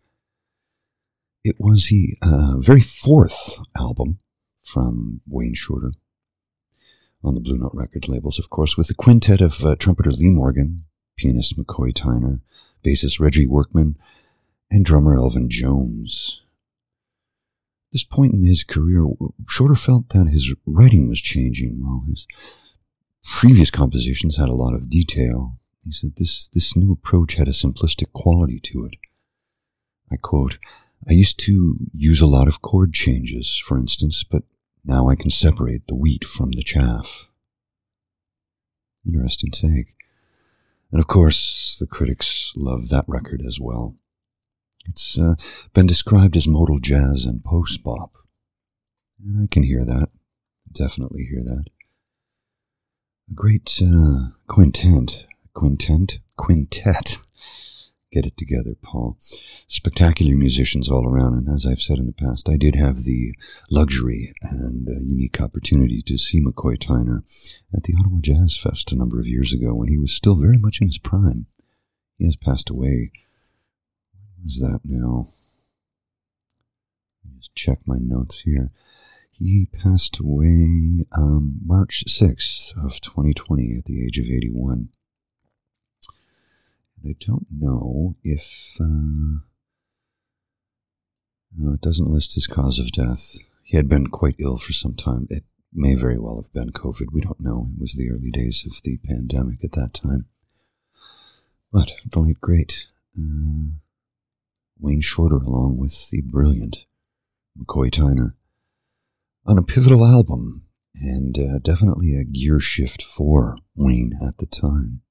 It 1.42 1.56
was 1.58 1.88
the 1.88 2.16
uh, 2.22 2.58
very 2.58 2.80
fourth 2.80 3.58
album 3.76 4.20
from 4.60 5.20
Wayne 5.26 5.54
Shorter 5.54 5.94
on 7.24 7.34
the 7.34 7.40
Blue 7.40 7.58
Note 7.58 7.74
Records 7.74 8.08
labels, 8.08 8.38
of 8.38 8.50
course, 8.50 8.76
with 8.76 8.86
the 8.86 8.94
quintet 8.94 9.40
of 9.40 9.64
uh, 9.64 9.74
trumpeter 9.74 10.12
Lee 10.12 10.30
Morgan, 10.30 10.84
pianist 11.16 11.58
McCoy 11.58 11.92
Tyner, 11.92 12.40
bassist 12.84 13.20
Reggie 13.20 13.46
Workman, 13.46 13.96
and 14.70 14.84
drummer 14.84 15.16
Elvin 15.16 15.48
Jones. 15.48 16.42
At 17.88 17.92
this 17.92 18.04
point 18.04 18.34
in 18.34 18.44
his 18.44 18.64
career, 18.64 19.06
Shorter 19.48 19.74
felt 19.74 20.08
that 20.10 20.28
his 20.28 20.54
writing 20.66 21.08
was 21.08 21.20
changing 21.20 21.80
while 21.80 22.04
his 22.08 22.26
previous 23.24 23.70
compositions 23.70 24.36
had 24.36 24.48
a 24.48 24.54
lot 24.54 24.74
of 24.74 24.90
detail. 24.90 25.58
He 25.84 25.92
said 25.92 26.16
this, 26.16 26.48
this 26.48 26.76
new 26.76 26.92
approach 26.92 27.34
had 27.34 27.48
a 27.48 27.52
simplistic 27.52 28.12
quality 28.12 28.58
to 28.60 28.86
it. 28.86 28.94
I 30.10 30.16
quote, 30.16 30.58
I 31.08 31.12
used 31.12 31.38
to 31.40 31.76
use 31.92 32.20
a 32.20 32.26
lot 32.26 32.48
of 32.48 32.62
chord 32.62 32.92
changes, 32.92 33.62
for 33.64 33.78
instance, 33.78 34.24
but 34.24 34.42
now 34.84 35.08
I 35.08 35.16
can 35.16 35.30
separate 35.30 35.86
the 35.86 35.94
wheat 35.94 36.24
from 36.24 36.52
the 36.52 36.62
chaff. 36.62 37.28
Interesting 39.06 39.50
take. 39.50 39.94
And 40.90 41.00
of 41.00 41.06
course, 41.06 41.76
the 41.78 41.86
critics 41.86 42.52
love 42.56 42.88
that 42.88 43.04
record 43.08 43.42
as 43.46 43.58
well. 43.60 43.96
It's 44.86 45.18
uh, 45.18 45.34
been 45.72 45.86
described 45.86 46.36
as 46.36 46.46
modal 46.46 46.78
jazz 46.78 47.24
and 47.24 47.44
post 47.44 47.82
bop. 47.82 48.12
And 49.24 49.42
I 49.42 49.46
can 49.50 49.62
hear 49.62 49.84
that. 49.84 50.08
Definitely 50.70 51.24
hear 51.24 51.42
that. 51.42 51.64
A 53.30 53.34
great 53.34 53.80
uh, 53.82 54.30
quintet. 54.46 55.26
Quintet? 55.54 56.18
Quintet 56.36 57.23
get 58.14 58.26
it 58.26 58.36
together, 58.36 58.76
Paul. 58.80 59.16
Spectacular 59.18 60.36
musicians 60.36 60.88
all 60.88 61.06
around, 61.06 61.34
and 61.34 61.48
as 61.48 61.66
I've 61.66 61.80
said 61.80 61.98
in 61.98 62.06
the 62.06 62.12
past, 62.12 62.48
I 62.48 62.56
did 62.56 62.76
have 62.76 63.02
the 63.02 63.34
luxury 63.70 64.32
and 64.40 64.88
uh, 64.88 64.92
unique 64.92 65.40
opportunity 65.40 66.00
to 66.02 66.16
see 66.16 66.40
McCoy 66.40 66.78
Tyner 66.78 67.24
at 67.74 67.82
the 67.82 67.94
Ottawa 67.98 68.20
Jazz 68.20 68.56
Fest 68.56 68.92
a 68.92 68.96
number 68.96 69.18
of 69.18 69.26
years 69.26 69.52
ago 69.52 69.74
when 69.74 69.88
he 69.88 69.98
was 69.98 70.12
still 70.12 70.36
very 70.36 70.58
much 70.58 70.80
in 70.80 70.86
his 70.86 70.98
prime. 70.98 71.46
He 72.16 72.24
has 72.24 72.36
passed 72.36 72.70
away. 72.70 73.10
Is 74.46 74.60
that 74.60 74.80
now? 74.84 75.26
Let 77.24 77.32
me 77.32 77.38
just 77.38 77.54
check 77.56 77.80
my 77.84 77.96
notes 77.98 78.42
here. 78.42 78.70
He 79.32 79.66
passed 79.66 80.20
away 80.20 81.04
um, 81.10 81.58
March 81.66 82.04
6th 82.06 82.76
of 82.76 83.00
2020 83.00 83.74
at 83.76 83.86
the 83.86 84.04
age 84.04 84.18
of 84.18 84.26
81. 84.26 84.90
I 87.04 87.14
don't 87.20 87.46
know 87.50 88.16
if. 88.22 88.76
Uh, 88.80 89.40
no, 91.56 91.74
it 91.74 91.80
doesn't 91.80 92.10
list 92.10 92.34
his 92.34 92.46
cause 92.46 92.78
of 92.78 92.90
death. 92.92 93.36
He 93.62 93.76
had 93.76 93.88
been 93.88 94.08
quite 94.08 94.36
ill 94.38 94.56
for 94.56 94.72
some 94.72 94.94
time. 94.94 95.26
It 95.30 95.44
may 95.72 95.94
very 95.94 96.18
well 96.18 96.36
have 96.36 96.52
been 96.52 96.70
COVID. 96.70 97.12
We 97.12 97.20
don't 97.20 97.40
know. 97.40 97.68
It 97.74 97.80
was 97.80 97.94
the 97.94 98.10
early 98.10 98.30
days 98.30 98.64
of 98.66 98.82
the 98.82 98.98
pandemic 98.98 99.64
at 99.64 99.72
that 99.72 99.94
time. 99.94 100.26
But 101.72 101.92
the 102.10 102.20
late 102.20 102.40
great 102.40 102.88
uh, 103.18 103.70
Wayne 104.78 105.00
Shorter, 105.00 105.36
along 105.36 105.76
with 105.76 106.10
the 106.10 106.22
brilliant 106.22 106.86
McCoy 107.58 107.90
Tyner, 107.90 108.34
on 109.46 109.58
a 109.58 109.62
pivotal 109.62 110.04
album, 110.04 110.62
and 110.94 111.38
uh, 111.38 111.58
definitely 111.58 112.14
a 112.14 112.24
gear 112.24 112.60
shift 112.60 113.02
for 113.02 113.58
Wayne 113.74 114.18
at 114.26 114.38
the 114.38 114.46
time. 114.46 115.02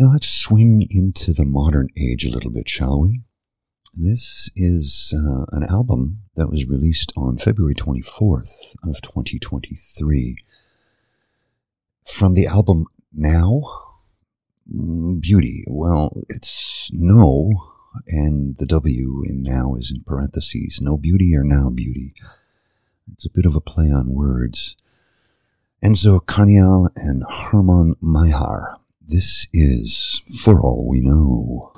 Now 0.00 0.12
let's 0.12 0.30
swing 0.30 0.86
into 0.88 1.34
the 1.34 1.44
modern 1.44 1.88
age 1.94 2.24
a 2.24 2.30
little 2.30 2.50
bit, 2.50 2.70
shall 2.70 3.02
we? 3.02 3.20
This 3.92 4.48
is 4.56 5.12
uh, 5.14 5.44
an 5.52 5.62
album 5.62 6.22
that 6.36 6.48
was 6.48 6.64
released 6.64 7.12
on 7.18 7.36
February 7.36 7.74
24th 7.74 8.76
of 8.82 9.02
2023. 9.02 10.38
From 12.06 12.32
the 12.32 12.46
album 12.46 12.86
Now, 13.12 13.60
mm, 14.74 15.20
Beauty. 15.20 15.64
Well, 15.68 16.22
it's 16.30 16.90
no, 16.94 17.50
and 18.06 18.56
the 18.56 18.64
W 18.64 19.22
in 19.26 19.42
now 19.42 19.74
is 19.74 19.92
in 19.94 20.02
parentheses. 20.04 20.80
No 20.80 20.96
beauty 20.96 21.36
or 21.36 21.44
now 21.44 21.68
beauty. 21.68 22.14
It's 23.12 23.26
a 23.26 23.30
bit 23.30 23.44
of 23.44 23.54
a 23.54 23.60
play 23.60 23.90
on 23.90 24.14
words. 24.14 24.78
Enzo 25.84 26.24
Carniel 26.24 26.88
and 26.96 27.22
Hermon 27.28 27.96
Mehari 28.02 28.79
this 29.10 29.48
is 29.52 30.22
For 30.42 30.60
All 30.60 30.88
We 30.88 31.00
Know. 31.00 31.72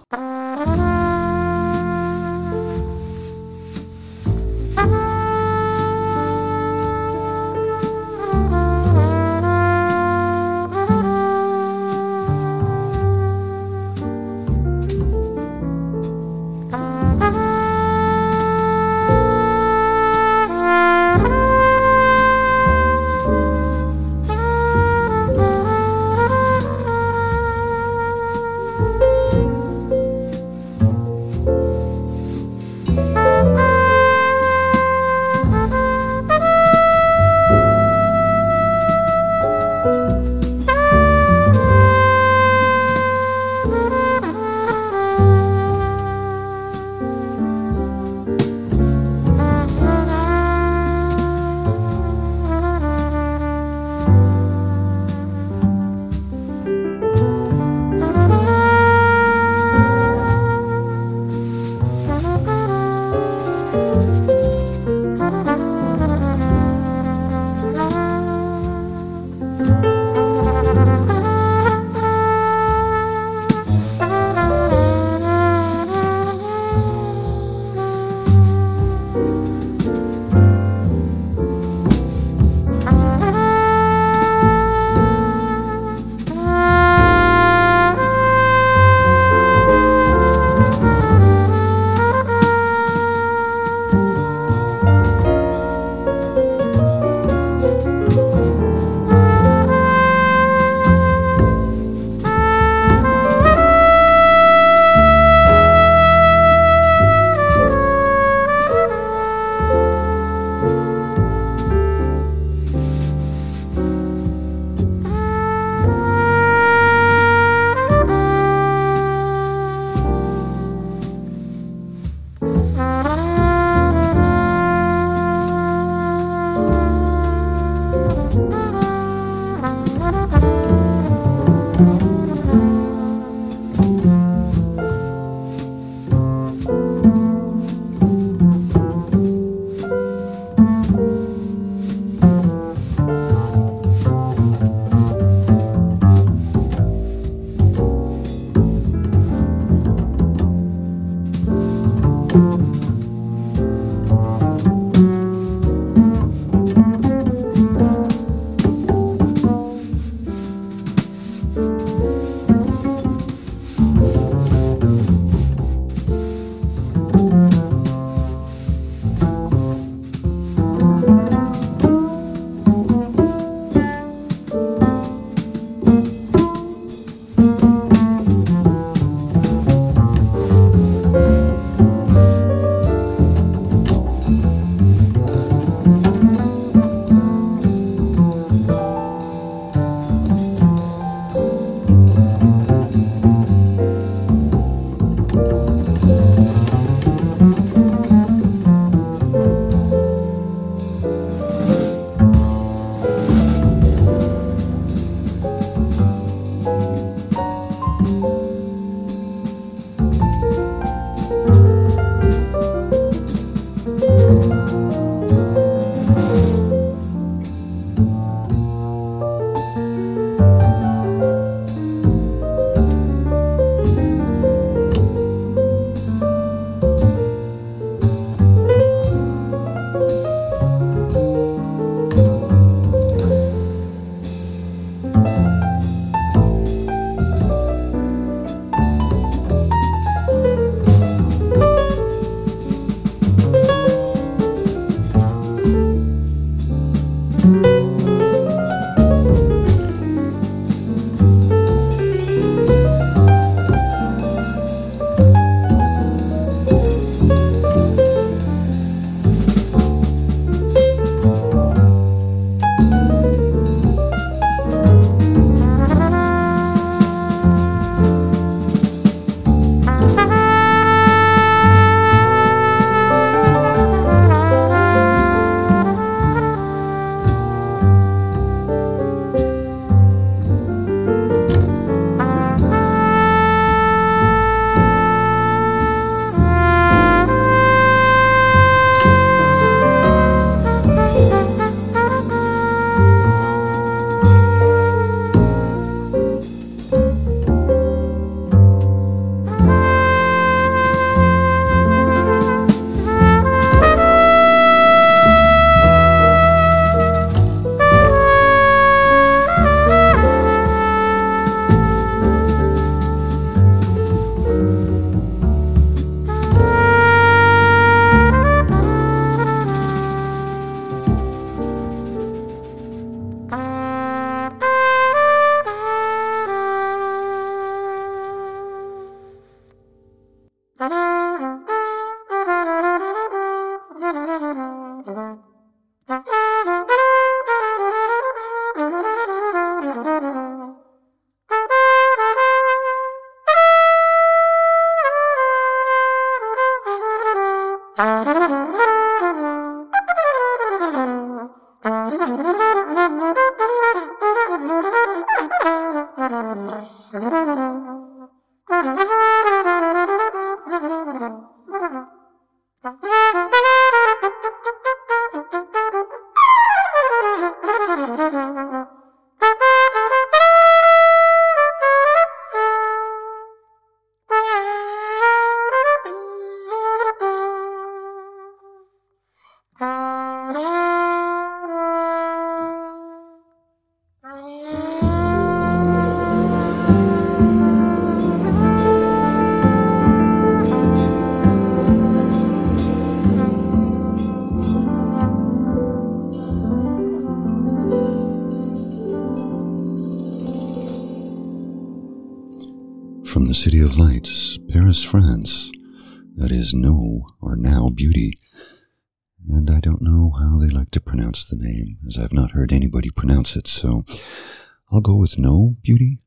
No 415.39 415.77
Beauty. 415.83 416.19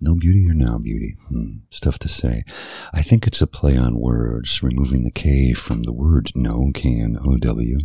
No 0.00 0.14
Beauty 0.14 0.46
or 0.48 0.54
Now 0.54 0.78
Beauty? 0.78 1.16
Hmm, 1.28 1.58
to 1.70 2.08
say. 2.08 2.44
I 2.92 3.02
think 3.02 3.26
it's 3.26 3.42
a 3.42 3.46
play 3.46 3.76
on 3.76 4.00
words, 4.00 4.62
removing 4.62 5.04
the 5.04 5.10
K 5.10 5.52
from 5.52 5.82
the 5.82 5.92
word 5.92 6.30
No, 6.34 6.70
K 6.74 7.00
N 7.00 7.18
O 7.24 7.36
W, 7.36 7.78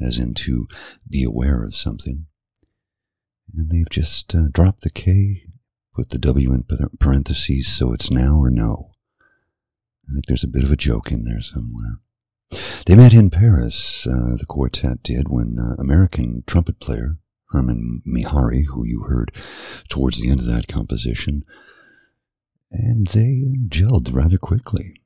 as 0.00 0.18
in 0.18 0.34
to 0.34 0.66
be 1.08 1.24
aware 1.24 1.64
of 1.64 1.74
something. 1.74 2.26
And 3.56 3.70
they've 3.70 3.88
just 3.90 4.34
uh, 4.34 4.48
dropped 4.52 4.82
the 4.82 4.90
K 4.90 5.46
Put 5.96 6.10
the 6.10 6.18
W 6.18 6.52
in 6.52 6.62
parentheses 7.00 7.68
so 7.68 7.94
it's 7.94 8.10
now 8.10 8.36
or 8.36 8.50
no. 8.50 8.90
I 10.06 10.12
think 10.12 10.26
there's 10.26 10.44
a 10.44 10.48
bit 10.48 10.62
of 10.62 10.70
a 10.70 10.76
joke 10.76 11.10
in 11.10 11.24
there 11.24 11.40
somewhere. 11.40 12.00
They 12.84 12.94
met 12.94 13.14
in 13.14 13.30
Paris, 13.30 14.06
uh, 14.06 14.36
the 14.38 14.44
quartet 14.46 15.02
did, 15.02 15.28
when 15.30 15.58
uh, 15.58 15.74
American 15.80 16.44
trumpet 16.46 16.80
player 16.80 17.16
Hermon 17.50 18.02
Mehari, 18.06 18.64
who 18.66 18.84
you 18.84 19.04
heard 19.04 19.34
towards 19.88 20.20
the 20.20 20.30
end 20.30 20.40
of 20.40 20.46
that 20.46 20.68
composition, 20.68 21.44
and 22.70 23.06
they 23.08 23.44
gelled 23.68 24.12
rather 24.12 24.38
quickly. 24.38 25.00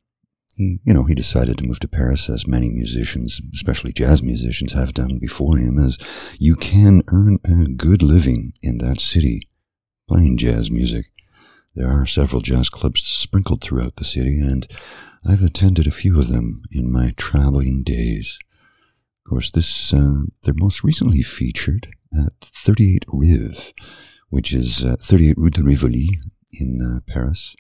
He, 0.57 0.81
you 0.85 0.93
know, 0.93 1.05
he 1.05 1.15
decided 1.15 1.59
to 1.59 1.67
move 1.67 1.81
to 1.81 1.89
Paris, 1.89 2.29
as 2.29 2.47
many 2.47 2.69
musicians, 2.69 3.41
especially 3.55 3.93
jazz 3.93 4.23
musicians, 4.23 4.73
have 4.73 4.93
done 4.93 5.19
before 5.19 5.57
him, 5.57 5.79
as 5.79 5.99
you 6.39 6.57
can 6.57 7.03
earn 7.09 7.39
a 7.45 7.71
good 7.71 8.03
living 8.03 8.53
in 8.63 8.79
that 8.79 9.01
city 9.01 9.49
playing 10.09 10.37
jazz 10.37 10.71
music. 10.71 11.07
There 11.75 11.89
are 11.89 12.05
several 12.05 12.43
jazz 12.43 12.69
clubs 12.69 13.03
sprinkled 13.03 13.63
throughout 13.63 13.97
the 13.97 14.05
city, 14.05 14.41
and 14.41 14.67
I've 15.25 15.43
attended 15.43 15.87
a 15.87 15.93
few 15.93 16.19
of 16.19 16.29
them 16.29 16.63
in 16.73 16.91
my 16.91 17.15
traveling 17.17 17.83
days. 17.83 18.39
Of 19.25 19.31
course, 19.31 19.51
this 19.51 19.95
uh, 19.95 20.23
they're 20.43 20.55
most 20.57 20.83
recently 20.83 21.23
featured 21.23 21.89
at 22.17 22.33
38 22.41 23.05
Rive, 23.09 23.73
which 24.29 24.53
is 24.53 24.85
uh, 24.85 24.97
38 25.03 25.39
Rue 25.39 25.51
de 25.51 25.63
Rivoli 25.63 26.21
in 26.59 26.79
uh, 26.81 27.01
Paris. 27.11 27.57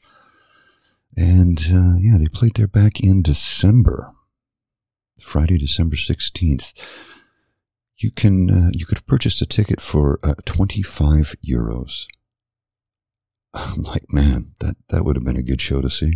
And 1.16 1.59
uh, 1.72 1.96
yeah, 1.98 2.18
they 2.18 2.26
played 2.26 2.55
there 2.55 2.68
back 2.68 3.01
in 3.01 3.22
December, 3.22 4.12
Friday, 5.20 5.59
December 5.59 5.96
16th. 5.96 6.82
You 7.96 8.11
can 8.11 8.51
uh, 8.51 8.70
you 8.72 8.86
could 8.86 8.98
have 8.98 9.07
purchased 9.07 9.42
a 9.42 9.46
ticket 9.46 9.80
for 9.80 10.18
uh, 10.22 10.34
25 10.46 11.36
euros. 11.46 12.07
I'm 13.53 13.82
like, 13.82 14.12
man, 14.12 14.53
that, 14.61 14.76
that 14.88 15.05
would 15.05 15.16
have 15.16 15.24
been 15.24 15.36
a 15.36 15.42
good 15.42 15.61
show 15.61 15.80
to 15.80 15.90
see. 15.90 16.12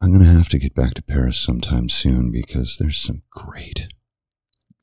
I'm 0.00 0.10
going 0.10 0.24
to 0.24 0.32
have 0.32 0.48
to 0.50 0.58
get 0.58 0.74
back 0.74 0.94
to 0.94 1.02
Paris 1.02 1.36
sometime 1.36 1.88
soon 1.88 2.30
because 2.30 2.76
there's 2.78 2.98
some 2.98 3.22
great 3.30 3.88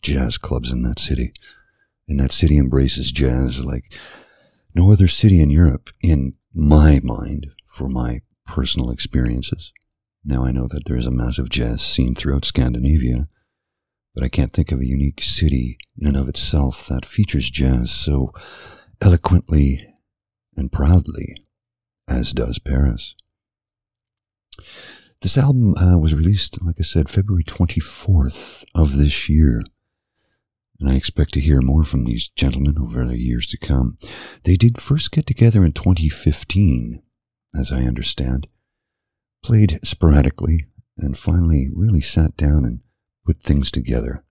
jazz 0.02 0.38
clubs 0.38 0.72
in 0.72 0.84
that 0.84 1.00
city. 1.00 1.34
And 2.12 2.20
that 2.20 2.34
city 2.34 2.58
embraces 2.58 3.10
jazz 3.10 3.64
like 3.64 3.94
no 4.76 4.92
other 4.92 5.08
city 5.08 5.42
in 5.42 5.50
Europe, 5.50 5.92
in 6.02 6.34
my 6.54 7.00
mind, 7.02 7.48
for 7.66 7.88
my 7.88 8.20
personal 8.46 8.92
experiences. 8.92 9.72
Now 10.26 10.44
I 10.44 10.52
know 10.52 10.68
that 10.68 10.84
there 10.86 10.98
is 10.98 11.06
a 11.06 11.12
massive 11.12 11.48
jazz 11.48 11.82
scene 11.82 12.14
throughout 12.14 12.44
Scandinavia, 12.44 13.28
but 14.14 14.26
I 14.26 14.28
can't 14.28 14.52
think 14.52 14.74
of 14.74 14.82
a 14.82 14.86
unique 14.86 15.24
city 15.24 15.78
in 15.98 16.06
and 16.06 16.18
of 16.18 16.28
itself 16.28 16.86
that 16.88 17.06
features 17.06 17.50
jazz 17.50 17.92
so 17.92 18.34
eloquently 19.00 19.88
and 20.58 20.70
proudly, 20.70 21.38
as 22.10 22.34
does 22.34 22.60
Paris. 22.60 23.16
This 25.22 25.38
album 25.38 25.78
uh, 25.78 25.98
was 25.98 26.14
released, 26.14 26.62
like 26.62 26.76
I 26.78 26.84
said, 26.84 27.08
February 27.08 27.46
24th 27.46 28.66
of 28.76 28.98
this 28.98 29.30
year. 29.30 29.62
And 30.82 30.90
I 30.90 30.96
expect 30.96 31.36
to 31.36 31.40
hear 31.40 31.62
more 31.62 31.84
from 31.84 32.06
these 32.06 32.28
gentlemen 32.28 32.76
over 32.82 33.06
the 33.06 33.20
years 33.20 33.46
to 33.48 33.58
come. 33.58 34.00
They 34.46 34.56
did 34.58 34.82
first 34.82 35.12
get 35.12 35.28
together 35.28 35.64
in 35.64 35.74
2015, 35.74 37.04
as 37.58 37.72
I 37.72 37.84
understand, 37.84 38.48
played 39.44 39.80
sporadically, 39.84 40.66
and 40.98 41.16
finally 41.16 41.70
really 41.72 42.02
sat 42.02 42.36
down 42.36 42.66
and 42.66 42.80
put 43.24 43.44
things 43.44 43.70
together. 43.70 44.24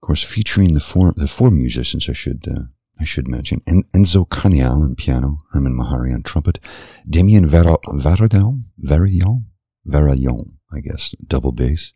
Of 0.00 0.06
course, 0.06 0.22
featuring 0.22 0.74
the 0.74 0.80
four, 0.80 1.12
the 1.16 1.26
four 1.26 1.50
musicians, 1.50 2.08
I 2.08 2.12
should 2.12 2.46
uh, 2.48 2.62
I 3.00 3.04
should 3.04 3.26
mention, 3.26 3.62
en- 3.66 3.84
Enzo 3.94 4.28
Carniel 4.28 4.82
on 4.82 4.94
piano, 4.94 5.38
Hermon 5.52 5.74
Mehari 5.76 6.14
on 6.14 6.22
trumpet, 6.22 6.60
Damien 7.08 7.48
Varaillon, 7.48 8.62
Varaillon, 8.80 9.44
Varaillon, 9.84 10.52
I 10.74 10.80
guess, 10.80 11.14
double 11.26 11.52
bass, 11.52 11.92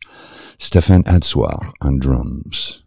Stéphane 0.57 1.03
Adsuar 1.03 1.73
on 1.81 1.99
drums. 1.99 2.83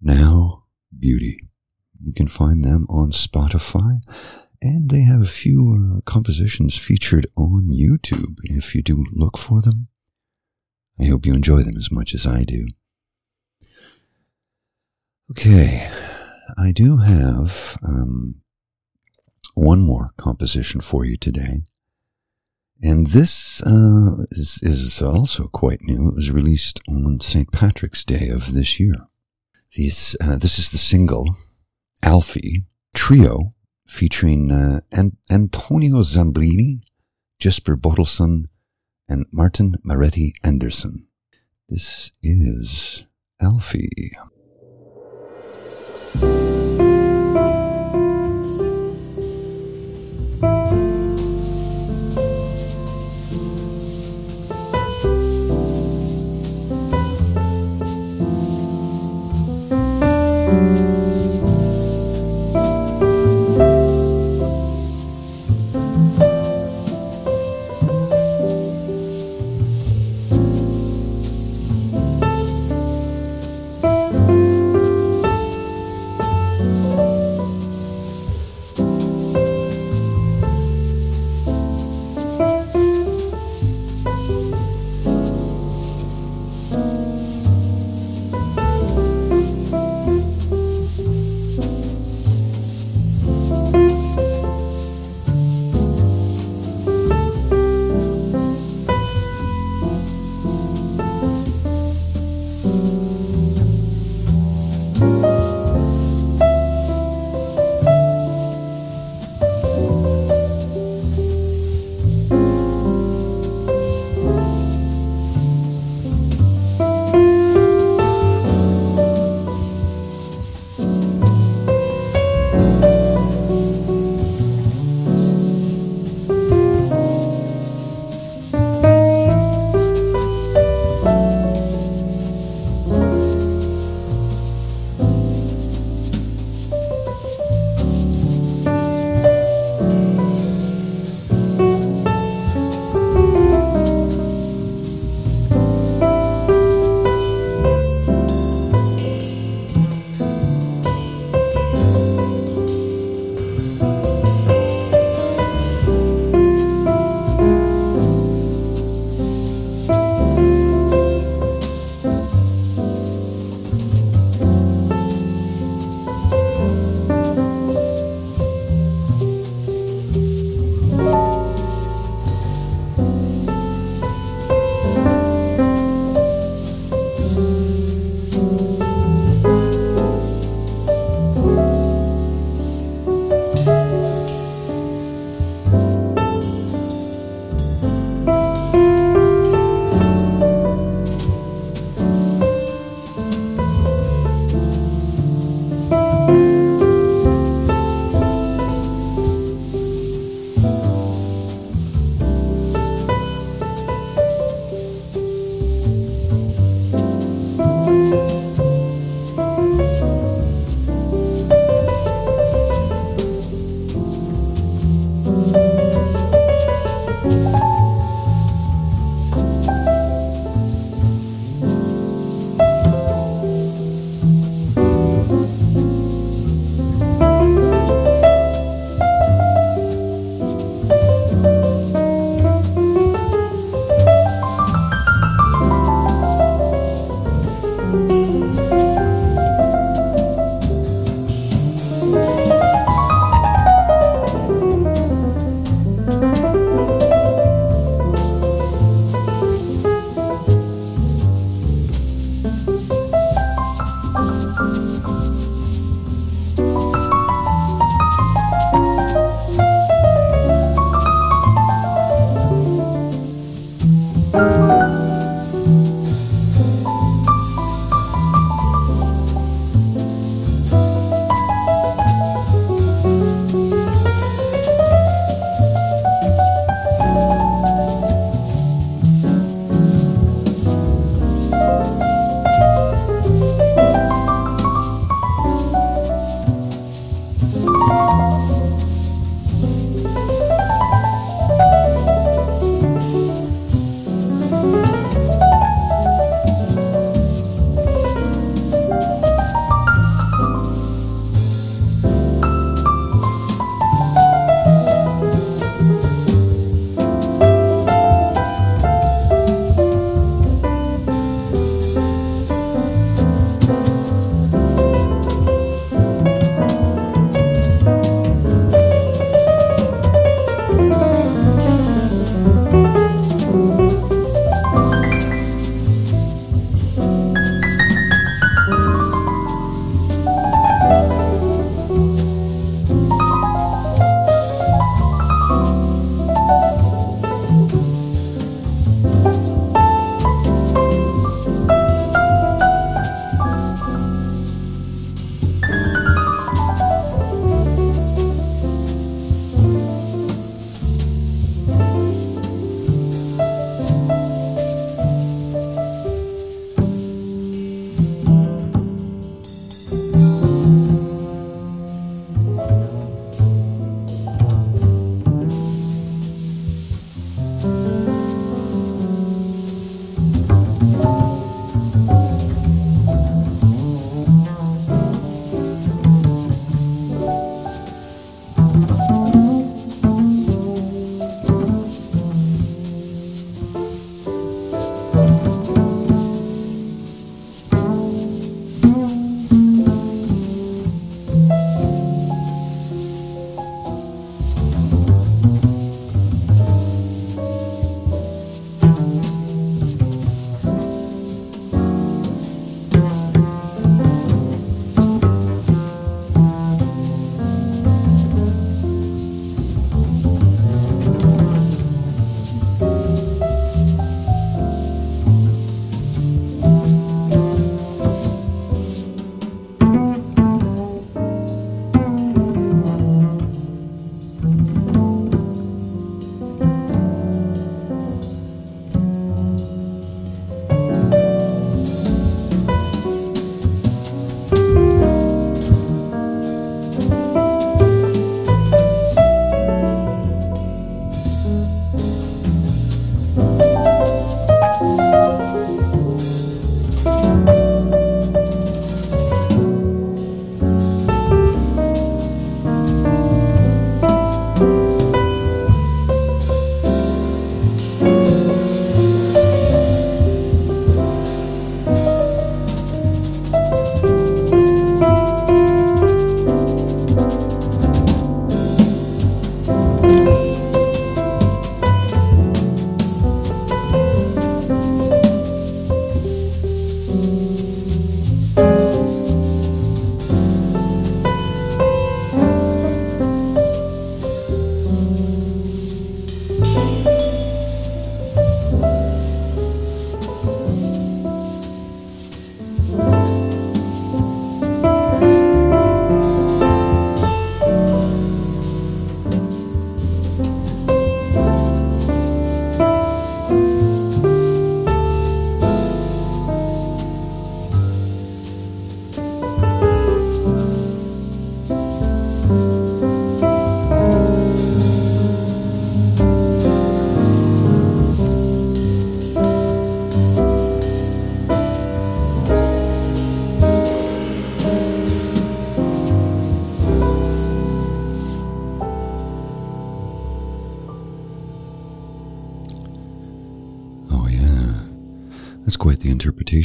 Now, 0.00 0.64
Beauty. 0.98 1.48
You 2.02 2.12
can 2.12 2.28
find 2.28 2.64
them 2.64 2.86
on 2.88 3.10
Spotify, 3.10 4.00
and 4.62 4.90
they 4.90 5.00
have 5.00 5.22
a 5.22 5.26
few 5.26 5.98
uh, 5.98 6.00
compositions 6.02 6.76
featured 6.76 7.26
on 7.36 7.68
YouTube 7.70 8.36
if 8.44 8.74
you 8.74 8.82
do 8.82 9.04
look 9.12 9.38
for 9.38 9.62
them. 9.62 9.88
I 11.00 11.06
hope 11.06 11.26
you 11.26 11.34
enjoy 11.34 11.62
them 11.62 11.76
as 11.76 11.90
much 11.90 12.14
as 12.14 12.26
I 12.26 12.44
do. 12.44 12.68
Okay, 15.30 15.90
I 16.56 16.72
do 16.72 16.98
have 16.98 17.76
um, 17.82 18.36
one 19.54 19.80
more 19.80 20.12
composition 20.16 20.80
for 20.80 21.04
you 21.04 21.16
today. 21.16 21.62
And 22.82 23.08
this 23.08 23.62
uh, 23.62 24.24
is, 24.30 24.58
is, 24.62 25.00
also 25.00 25.48
quite 25.48 25.80
new. 25.82 26.08
It 26.08 26.14
was 26.14 26.30
released 26.30 26.80
on 26.86 27.20
St. 27.20 27.50
Patrick's 27.50 28.04
Day 28.04 28.28
of 28.28 28.52
this 28.52 28.78
year. 28.78 29.08
These, 29.74 30.14
uh, 30.20 30.36
this 30.36 30.58
is 30.58 30.70
the 30.70 30.78
single 30.78 31.36
Alfie 32.02 32.66
Trio 32.94 33.54
featuring 33.86 34.52
uh, 34.52 34.80
An- 34.92 35.16
Antonio 35.30 36.02
Zambrini, 36.02 36.80
Jesper 37.38 37.76
Bodilsen, 37.76 38.48
and 39.08 39.26
Martin 39.32 39.76
Maretti 39.84 40.32
Andersen. 40.44 41.06
This 41.68 42.12
is 42.22 43.06
Alfie. 43.40 44.12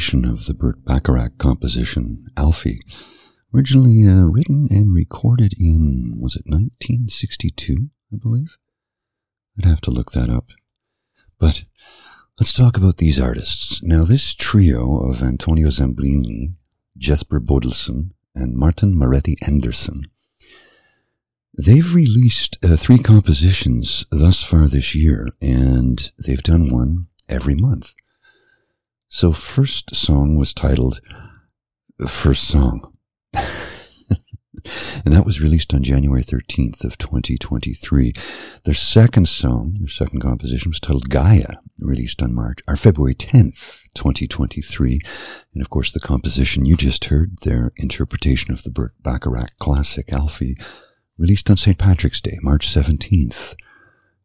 Of 0.02 0.47
the 0.47 0.56
Burt 0.56 0.84
Bacharach 0.84 1.38
composition 1.38 2.26
Alfie, 2.36 2.82
originally 3.54 4.08
uh, 4.08 4.24
written 4.24 4.68
and 4.72 4.95
recorded 4.95 5.54
in, 5.60 6.16
was 6.20 6.36
it 6.36 6.47
1962, 6.47 7.91
I 8.12 8.18
believe? 8.18 8.58
I'd 9.60 9.66
have 9.66 9.80
to 9.82 9.91
look 9.91 10.12
that 10.14 10.32
up. 10.32 10.47
But 11.38 11.66
let's 12.39 12.52
talk 12.52 12.78
about 12.78 12.97
these 12.97 13.20
artists. 13.20 13.84
Now, 13.84 14.04
this 14.04 14.34
trio 14.34 15.02
of 15.08 15.22
Antonio 15.22 15.68
Zambrini, 15.68 16.56
Jesper 16.97 17.39
Bodilsen, 17.39 18.16
and 18.34 18.56
Martin 18.56 18.95
Maretti 18.95 19.36
Andersen. 19.45 20.08
They've 21.56 21.93
released 21.93 22.58
uh, 22.66 22.76
three 22.76 22.97
compositions 22.97 24.08
thus 24.10 24.43
far 24.43 24.68
this 24.68 24.95
year, 24.95 25.28
and 25.39 26.12
they've 26.26 26.41
done 26.41 26.72
one 26.72 27.06
every 27.30 27.54
month. 27.54 27.93
So, 29.14 29.34
first 29.34 29.93
song 29.93 30.38
was 30.38 30.53
titled 30.53 31.01
First 32.07 32.47
Song. 32.47 32.93
and 33.34 33.43
that 35.07 35.26
was 35.26 35.41
released 35.41 35.74
on 35.74 35.84
January 35.84 36.24
13th 36.24 36.86
of 36.86 36.97
2023. 36.97 38.14
Their 38.64 38.74
second 38.74 39.28
song, 39.28 39.76
their 39.80 39.89
second 39.89 40.22
composition 40.22 40.70
was 40.70 40.80
titled 40.80 41.09
Gaia, 41.09 41.57
released 41.78 42.24
on 42.24 42.34
March, 42.34 42.59
or 42.70 42.78
February 42.78 43.14
10th, 43.14 43.84
2023. 43.95 45.01
And 45.53 45.62
of 45.62 45.70
course, 45.70 45.91
the 45.91 45.99
composition 45.99 46.64
you 46.66 46.78
just 46.78 47.03
heard, 47.05 47.39
their 47.41 47.74
interpretation 47.76 48.53
of 48.53 48.64
the 48.64 48.72
Burt 48.72 48.93
Bacharach 49.01 49.57
classic 49.59 50.14
Alfie, 50.14 50.55
released 51.18 51.49
on 51.49 51.57
St. 51.57 51.78
Patrick's 51.78 52.22
Day, 52.22 52.38
March 52.41 52.66
17th, 52.66 53.55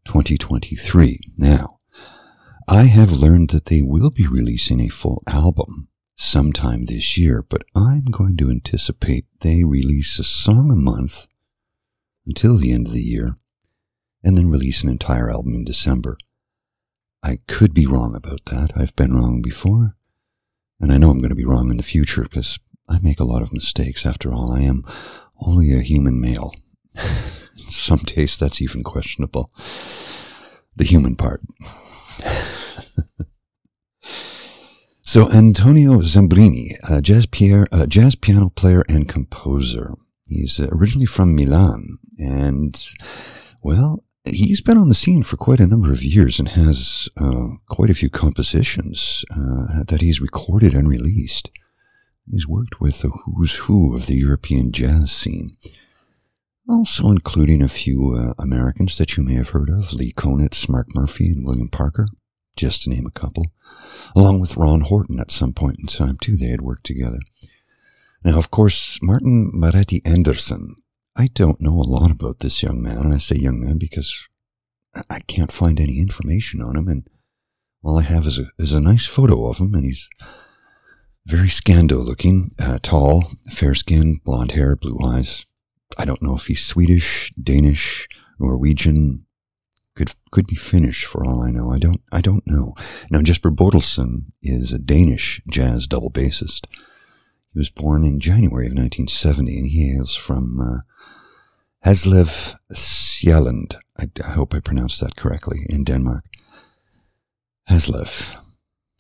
2023. 0.04 1.18
Now, 1.36 1.75
I 2.68 2.86
have 2.86 3.12
learned 3.12 3.50
that 3.50 3.66
they 3.66 3.80
will 3.80 4.10
be 4.10 4.26
releasing 4.26 4.80
a 4.80 4.88
full 4.88 5.22
album 5.28 5.86
sometime 6.16 6.86
this 6.86 7.16
year, 7.16 7.44
but 7.48 7.62
I'm 7.76 8.06
going 8.06 8.36
to 8.38 8.50
anticipate 8.50 9.24
they 9.40 9.62
release 9.62 10.18
a 10.18 10.24
song 10.24 10.72
a 10.72 10.76
month 10.76 11.28
until 12.26 12.56
the 12.56 12.72
end 12.72 12.88
of 12.88 12.92
the 12.92 13.02
year 13.02 13.36
and 14.24 14.36
then 14.36 14.50
release 14.50 14.82
an 14.82 14.88
entire 14.88 15.30
album 15.30 15.54
in 15.54 15.64
December. 15.64 16.18
I 17.22 17.38
could 17.46 17.72
be 17.72 17.86
wrong 17.86 18.16
about 18.16 18.46
that. 18.46 18.72
I've 18.74 18.96
been 18.96 19.14
wrong 19.14 19.42
before, 19.42 19.94
and 20.80 20.92
I 20.92 20.98
know 20.98 21.10
I'm 21.10 21.18
going 21.18 21.28
to 21.28 21.36
be 21.36 21.44
wrong 21.44 21.70
in 21.70 21.76
the 21.76 21.84
future 21.84 22.22
because 22.22 22.58
I 22.88 22.98
make 22.98 23.20
a 23.20 23.24
lot 23.24 23.42
of 23.42 23.52
mistakes. 23.52 24.04
After 24.04 24.34
all, 24.34 24.52
I 24.52 24.62
am 24.62 24.84
only 25.40 25.72
a 25.72 25.82
human 25.82 26.20
male. 26.20 26.52
in 26.94 27.00
Some 27.58 28.00
taste 28.00 28.40
that's 28.40 28.60
even 28.60 28.82
questionable. 28.82 29.52
The 30.74 30.84
human 30.84 31.14
part. 31.14 31.42
So 35.08 35.30
Antonio 35.30 36.00
Zambrini, 36.00 36.76
a 36.82 37.00
jazz, 37.00 37.26
pier, 37.26 37.68
a 37.70 37.86
jazz 37.86 38.16
piano 38.16 38.48
player 38.48 38.82
and 38.88 39.08
composer. 39.08 39.94
He's 40.26 40.58
originally 40.60 41.06
from 41.06 41.36
Milan, 41.36 41.98
and 42.18 42.76
well, 43.62 44.02
he's 44.24 44.60
been 44.60 44.76
on 44.76 44.88
the 44.88 44.96
scene 44.96 45.22
for 45.22 45.36
quite 45.36 45.60
a 45.60 45.66
number 45.66 45.92
of 45.92 46.02
years 46.02 46.40
and 46.40 46.48
has 46.48 47.08
uh, 47.18 47.50
quite 47.68 47.88
a 47.88 47.94
few 47.94 48.10
compositions 48.10 49.24
uh, 49.30 49.84
that 49.86 50.00
he's 50.00 50.20
recorded 50.20 50.74
and 50.74 50.88
released. 50.88 51.52
He's 52.28 52.48
worked 52.48 52.80
with 52.80 53.02
the 53.02 53.08
who's 53.08 53.54
who 53.54 53.94
of 53.94 54.06
the 54.08 54.16
European 54.16 54.72
jazz 54.72 55.12
scene, 55.12 55.56
also 56.68 57.10
including 57.12 57.62
a 57.62 57.68
few 57.68 58.12
uh, 58.12 58.34
Americans 58.40 58.98
that 58.98 59.16
you 59.16 59.22
may 59.22 59.34
have 59.34 59.50
heard 59.50 59.70
of 59.70 59.92
Lee 59.92 60.12
Konitz, 60.12 60.68
Mark 60.68 60.88
Murphy, 60.96 61.28
and 61.28 61.46
William 61.46 61.68
Parker, 61.68 62.08
just 62.56 62.82
to 62.82 62.90
name 62.90 63.06
a 63.06 63.10
couple 63.10 63.44
along 64.14 64.40
with 64.40 64.56
Ron 64.56 64.80
Horton 64.80 65.20
at 65.20 65.30
some 65.30 65.52
point 65.52 65.78
in 65.78 65.86
time, 65.86 66.18
too. 66.18 66.36
They 66.36 66.48
had 66.48 66.62
worked 66.62 66.84
together. 66.84 67.18
Now, 68.24 68.38
of 68.38 68.50
course, 68.50 68.98
Martin 69.02 69.52
Maretti 69.54 70.00
Andersen. 70.06 70.76
I 71.14 71.28
don't 71.28 71.60
know 71.60 71.78
a 71.80 71.82
lot 71.82 72.10
about 72.10 72.40
this 72.40 72.62
young 72.62 72.82
man, 72.82 72.98
and 72.98 73.14
I 73.14 73.18
say 73.18 73.36
young 73.36 73.60
man 73.60 73.78
because 73.78 74.28
I 75.08 75.20
can't 75.20 75.52
find 75.52 75.78
any 75.78 75.98
information 75.98 76.62
on 76.62 76.76
him, 76.76 76.88
and 76.88 77.08
all 77.82 77.98
I 77.98 78.02
have 78.02 78.26
is 78.26 78.38
a, 78.38 78.46
is 78.58 78.72
a 78.72 78.80
nice 78.80 79.06
photo 79.06 79.46
of 79.46 79.58
him, 79.58 79.74
and 79.74 79.84
he's 79.84 80.08
very 81.26 81.48
Scando 81.48 82.04
looking, 82.04 82.50
uh, 82.58 82.78
tall, 82.82 83.24
fair 83.50 83.74
skin, 83.74 84.20
blonde 84.24 84.52
hair, 84.52 84.76
blue 84.76 84.98
eyes. 85.04 85.46
I 85.96 86.04
don't 86.04 86.22
know 86.22 86.34
if 86.34 86.46
he's 86.46 86.64
Swedish, 86.64 87.30
Danish, 87.40 88.08
Norwegian, 88.38 89.25
could 89.96 90.12
could 90.30 90.46
be 90.46 90.54
Finnish 90.54 91.04
for 91.04 91.26
all 91.26 91.42
I 91.42 91.50
know. 91.50 91.72
I 91.72 91.78
don't 91.78 92.00
I 92.12 92.20
don't 92.20 92.46
know. 92.46 92.74
Now 93.10 93.22
Jesper 93.22 93.50
Bodilsen 93.50 94.26
is 94.42 94.72
a 94.72 94.78
Danish 94.78 95.40
jazz 95.50 95.86
double 95.86 96.10
bassist. 96.10 96.66
He 97.52 97.58
was 97.58 97.70
born 97.70 98.04
in 98.04 98.20
January 98.20 98.66
of 98.66 98.74
1970, 98.74 99.58
and 99.58 99.66
he 99.66 99.88
hails 99.88 100.14
from 100.14 100.60
uh, 100.60 100.78
Haslev 101.86 102.54
Sjælland. 102.70 103.76
I, 103.98 104.10
I, 104.22 104.32
hope 104.32 104.52
I 104.52 104.60
pronounced 104.60 105.00
that 105.00 105.16
correctly 105.16 105.64
in 105.70 105.82
Denmark. 105.82 106.24
Haslev. 107.70 108.36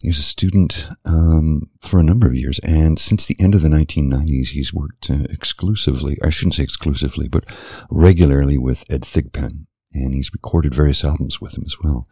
He 0.02 0.08
was 0.08 0.18
a 0.18 0.22
student 0.22 0.88
um, 1.04 1.68
for 1.80 2.00
a 2.00 2.04
number 2.04 2.26
of 2.26 2.34
years, 2.34 2.58
and 2.60 2.98
since 2.98 3.26
the 3.26 3.36
end 3.38 3.54
of 3.54 3.62
the 3.62 3.68
1990s, 3.68 4.48
he's 4.48 4.72
worked 4.72 5.10
uh, 5.10 5.24
exclusively, 5.30 6.16
I 6.22 6.30
shouldn't 6.30 6.54
say 6.54 6.62
exclusively, 6.62 7.28
but 7.28 7.44
regularly 7.90 8.56
with 8.56 8.84
Ed 8.90 9.02
Thigpen, 9.02 9.66
and 9.96 10.14
he's 10.14 10.32
recorded 10.32 10.74
various 10.74 11.04
albums 11.04 11.40
with 11.40 11.56
him 11.56 11.64
as 11.64 11.76
well. 11.82 12.06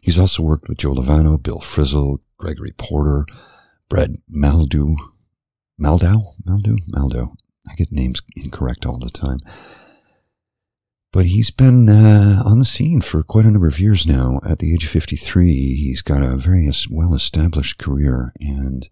He's 0.00 0.18
also 0.18 0.42
worked 0.42 0.68
with 0.68 0.78
Joe 0.78 0.94
Lovano, 0.94 1.42
Bill 1.42 1.58
Frisell, 1.58 2.20
Gregory 2.36 2.72
Porter, 2.76 3.26
Brad 3.88 4.16
Mehldau, 4.30 4.96
Mehldau, 5.80 6.22
Mehldau. 6.44 7.34
I 7.68 7.74
get 7.74 7.92
names 7.92 8.22
incorrect 8.36 8.86
all 8.86 8.98
the 8.98 9.10
time. 9.10 9.38
But 11.12 11.26
he's 11.26 11.50
been 11.50 11.88
uh, 11.88 12.42
on 12.44 12.58
the 12.58 12.64
scene 12.64 13.02
for 13.02 13.22
quite 13.22 13.44
a 13.44 13.50
number 13.50 13.66
of 13.66 13.78
years 13.78 14.06
now. 14.06 14.40
At 14.44 14.60
the 14.60 14.72
age 14.72 14.84
of 14.84 14.90
53, 14.90 15.74
he's 15.74 16.00
got 16.00 16.22
a 16.22 16.36
very 16.36 16.70
well 16.90 17.14
established 17.14 17.78
career. 17.78 18.32
And 18.40 18.88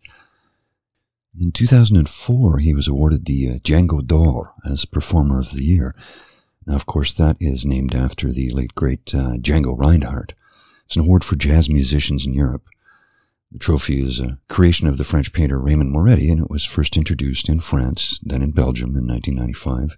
in 1.39 1.51
2004, 1.51 2.59
he 2.59 2.75
was 2.75 2.87
awarded 2.87 3.25
the 3.25 3.49
uh, 3.49 3.55
Django 3.55 4.07
d'Or 4.07 4.53
as 4.71 4.85
Performer 4.85 5.41
of 5.41 5.53
the 5.53 5.65
Year 5.65 5.95
of 6.73 6.87
course, 6.87 7.13
that 7.15 7.37
is 7.41 7.65
named 7.65 7.95
after 7.95 8.31
the 8.31 8.51
late 8.51 8.75
great 8.75 9.15
uh, 9.15 9.37
Django 9.37 9.79
Reinhardt. 9.79 10.35
It's 10.85 10.97
an 10.97 11.03
award 11.03 11.25
for 11.25 11.37
jazz 11.37 11.71
musicians 11.71 12.27
in 12.27 12.35
Europe. 12.35 12.69
The 13.53 13.59
trophy 13.59 14.03
is 14.03 14.21
a 14.21 14.39
creation 14.49 14.87
of 14.87 14.97
the 14.97 15.05
French 15.05 15.33
painter 15.33 15.59
Raymond 15.59 15.91
Moretti, 15.91 16.31
and 16.31 16.41
it 16.41 16.51
was 16.51 16.65
first 16.65 16.97
introduced 16.97 17.49
in 17.49 17.61
France, 17.61 18.21
then 18.23 18.43
in 18.43 18.53
Belgium 18.53 18.97
in 18.97 19.07
1995, 19.07 19.97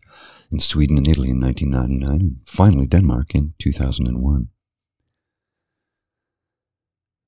in 0.51 0.59
Sweden 0.59 0.97
and 0.97 1.09
Italy 1.09 1.31
in 1.31 1.41
1999, 1.41 2.21
and 2.21 2.37
finally 2.45 2.87
Denmark 2.87 3.35
in 3.35 3.53
2001. 3.59 4.49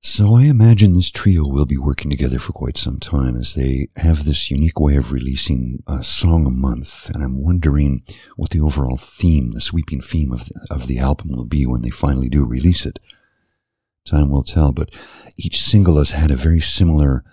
So 0.06 0.36
I 0.36 0.42
imagine 0.42 0.92
this 0.92 1.10
trio 1.10 1.48
will 1.48 1.64
be 1.64 1.78
working 1.78 2.10
together 2.10 2.38
for 2.38 2.52
quite 2.52 2.76
some 2.76 3.00
time 3.00 3.36
as 3.36 3.54
they 3.54 3.88
have 3.96 4.26
this 4.26 4.50
unique 4.50 4.78
way 4.78 4.96
of 4.96 5.12
releasing 5.12 5.82
a 5.86 6.04
song 6.04 6.46
a 6.46 6.50
month. 6.50 7.08
And 7.08 7.24
I'm 7.24 7.42
wondering 7.42 8.02
what 8.36 8.50
the 8.50 8.60
overall 8.60 8.98
theme, 8.98 9.52
the 9.52 9.62
sweeping 9.62 10.02
theme 10.02 10.30
of 10.30 10.44
the, 10.44 10.66
of 10.70 10.88
the 10.88 10.98
album 10.98 11.30
will 11.30 11.46
be 11.46 11.64
when 11.64 11.80
they 11.80 11.88
finally 11.88 12.28
do 12.28 12.44
release 12.44 12.84
it. 12.84 12.98
Time 14.04 14.28
will 14.28 14.42
tell, 14.42 14.72
but 14.72 14.90
each 15.38 15.62
single 15.62 15.96
has 15.96 16.10
had 16.10 16.30
a 16.30 16.36
very 16.36 16.60
similar 16.60 17.24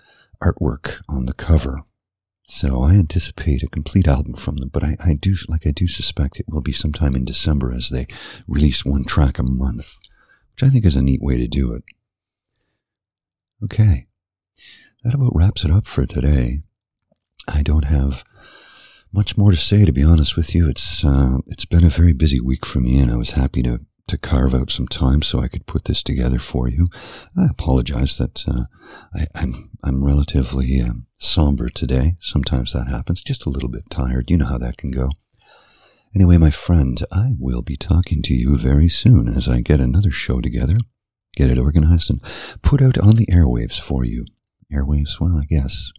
artwork 0.42 1.02
on 1.10 1.26
the 1.26 1.34
cover. 1.34 1.82
So 2.44 2.84
I 2.84 2.92
anticipate 2.92 3.62
a 3.62 3.68
complete 3.68 4.08
album 4.08 4.32
from 4.32 4.56
them, 4.56 4.70
but 4.72 4.82
I, 4.82 4.96
I 4.98 5.12
do, 5.12 5.36
like 5.46 5.66
I 5.66 5.72
do 5.72 5.86
suspect 5.86 6.40
it 6.40 6.46
will 6.48 6.62
be 6.62 6.72
sometime 6.72 7.14
in 7.16 7.26
December 7.26 7.70
as 7.74 7.90
they 7.90 8.06
release 8.48 8.82
one 8.82 9.04
track 9.04 9.38
a 9.38 9.42
month, 9.42 9.98
which 10.54 10.62
I 10.62 10.70
think 10.70 10.86
is 10.86 10.96
a 10.96 11.02
neat 11.02 11.20
way 11.20 11.36
to 11.36 11.46
do 11.46 11.74
it. 11.74 11.84
Okay. 13.64 14.06
That 15.04 15.14
about 15.14 15.34
wraps 15.34 15.64
it 15.64 15.70
up 15.70 15.86
for 15.86 16.06
today. 16.06 16.62
I 17.48 17.62
don't 17.62 17.84
have 17.84 18.24
much 19.12 19.36
more 19.36 19.50
to 19.50 19.56
say, 19.56 19.84
to 19.84 19.92
be 19.92 20.02
honest 20.02 20.36
with 20.36 20.54
you. 20.54 20.68
It's 20.68 21.04
uh, 21.04 21.38
it's 21.46 21.64
been 21.64 21.84
a 21.84 21.88
very 21.90 22.12
busy 22.12 22.40
week 22.40 22.64
for 22.64 22.80
me, 22.80 22.98
and 22.98 23.10
I 23.10 23.16
was 23.16 23.32
happy 23.32 23.62
to 23.62 23.80
to 24.08 24.18
carve 24.18 24.54
out 24.54 24.70
some 24.70 24.88
time 24.88 25.22
so 25.22 25.40
I 25.40 25.48
could 25.48 25.66
put 25.66 25.84
this 25.84 26.02
together 26.02 26.38
for 26.38 26.68
you. 26.68 26.88
I 27.36 27.46
apologize 27.48 28.18
that 28.18 28.44
uh, 28.48 28.64
I, 29.14 29.20
am 29.20 29.28
I'm, 29.34 29.70
I'm 29.84 30.04
relatively 30.04 30.80
uh, 30.80 30.94
somber 31.16 31.68
today. 31.68 32.16
Sometimes 32.18 32.72
that 32.72 32.88
happens. 32.88 33.22
Just 33.22 33.46
a 33.46 33.50
little 33.50 33.68
bit 33.68 33.90
tired. 33.90 34.30
You 34.30 34.38
know 34.38 34.46
how 34.46 34.58
that 34.58 34.76
can 34.76 34.90
go. 34.90 35.10
Anyway, 36.14 36.36
my 36.36 36.50
friend, 36.50 37.02
I 37.10 37.30
will 37.38 37.62
be 37.62 37.76
talking 37.76 38.22
to 38.22 38.34
you 38.34 38.56
very 38.56 38.88
soon 38.88 39.28
as 39.28 39.48
I 39.48 39.60
get 39.60 39.80
another 39.80 40.10
show 40.10 40.40
together 40.40 40.76
get 41.34 41.50
it 41.50 41.58
organized 41.58 42.10
and 42.10 42.22
put 42.62 42.82
out 42.82 42.98
on 42.98 43.16
the 43.16 43.26
airwaves 43.26 43.80
for 43.80 44.04
you. 44.04 44.24
Airwaves, 44.72 45.20
well, 45.20 45.36
I 45.38 45.44
guess 45.44 45.92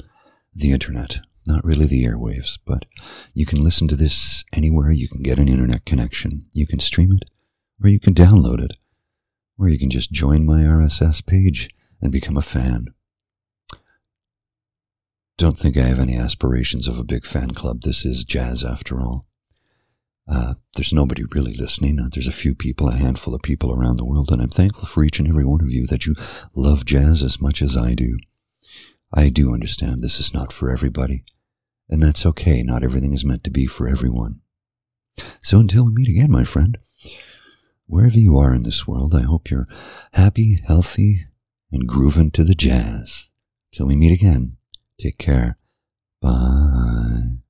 the 0.54 0.72
internet. 0.72 1.20
Not 1.46 1.66
really 1.66 1.86
the 1.86 2.06
airwaves, 2.06 2.58
but 2.66 2.86
you 3.34 3.46
can 3.46 3.62
listen 3.62 3.88
to 3.90 3.98
this 3.98 4.46
anywhere 4.54 4.92
you 4.92 5.10
can 5.10 5.22
get 5.22 5.40
an 5.40 5.50
internet 5.50 5.86
connection. 5.86 6.46
You 6.54 6.66
can 6.66 6.80
stream 6.80 7.12
it, 7.12 7.30
or 7.84 7.90
you 7.90 8.00
can 8.00 8.14
download 8.14 8.64
it, 8.64 8.78
or 9.60 9.68
you 9.68 9.78
can 9.78 9.90
just 9.90 10.12
join 10.12 10.46
my 10.46 10.62
RSS 10.62 11.26
page 11.26 11.70
and 12.02 12.14
become 12.14 12.38
a 12.38 12.42
fan. 12.42 12.94
Don't 15.38 15.58
think 15.58 15.76
I 15.76 15.82
have 15.82 16.00
any 16.00 16.16
aspirations 16.16 16.88
of 16.88 16.98
a 16.98 17.04
big 17.04 17.26
fan 17.26 17.52
club. 17.52 17.82
This 17.82 18.06
is 18.06 18.24
jazz 18.24 18.64
after 18.64 19.02
all. 19.02 19.26
Uh, 20.28 20.54
there's 20.76 20.94
nobody 20.94 21.24
really 21.32 21.54
listening. 21.54 22.00
Uh, 22.00 22.08
there's 22.12 22.28
a 22.28 22.32
few 22.32 22.56
people, 22.56 22.88
a 22.88 22.96
handful 22.96 23.36
of 23.36 23.42
people 23.42 23.74
around 23.74 23.98
the 23.98 24.06
world, 24.06 24.32
and 24.32 24.42
I'm 24.42 24.50
thankful 24.50 24.86
for 24.86 25.04
each 25.04 25.20
and 25.20 25.28
every 25.28 25.46
one 25.46 25.62
of 25.62 25.70
you 25.70 25.86
that 25.88 26.06
you 26.06 26.16
love 26.56 26.86
jazz 26.86 27.22
as 27.24 27.42
much 27.42 27.62
as 27.62 27.76
I 27.76 27.94
do. 27.94 28.18
I 29.14 29.30
do 29.30 29.54
understand 29.54 30.02
this 30.02 30.20
is 30.20 30.34
not 30.34 30.54
for 30.54 30.72
everybody, 30.72 31.24
and 31.90 32.02
that's 32.02 32.26
okay. 32.26 32.64
Not 32.64 32.84
everything 32.84 33.14
is 33.14 33.26
meant 33.26 33.44
to 33.44 33.52
be 33.52 33.68
for 33.68 33.88
everyone. 33.88 34.40
So 35.42 35.60
until 35.60 35.86
we 35.86 35.92
meet 35.92 36.10
again, 36.10 36.32
my 36.32 36.44
friend, 36.44 36.78
wherever 37.86 38.18
you 38.18 38.38
are 38.38 38.56
in 38.56 38.64
this 38.64 38.88
world, 38.88 39.14
I 39.14 39.22
hope 39.22 39.52
you're 39.52 39.68
happy, 40.14 40.60
healthy, 40.66 41.26
and 41.72 41.88
grooving 41.88 42.32
to 42.32 42.44
the 42.44 42.56
jazz. 42.56 43.28
Till 43.72 43.88
we 43.88 43.96
meet 43.96 44.14
again, 44.14 44.58
take 44.98 45.18
care. 45.18 45.58
Bye. 46.22 47.43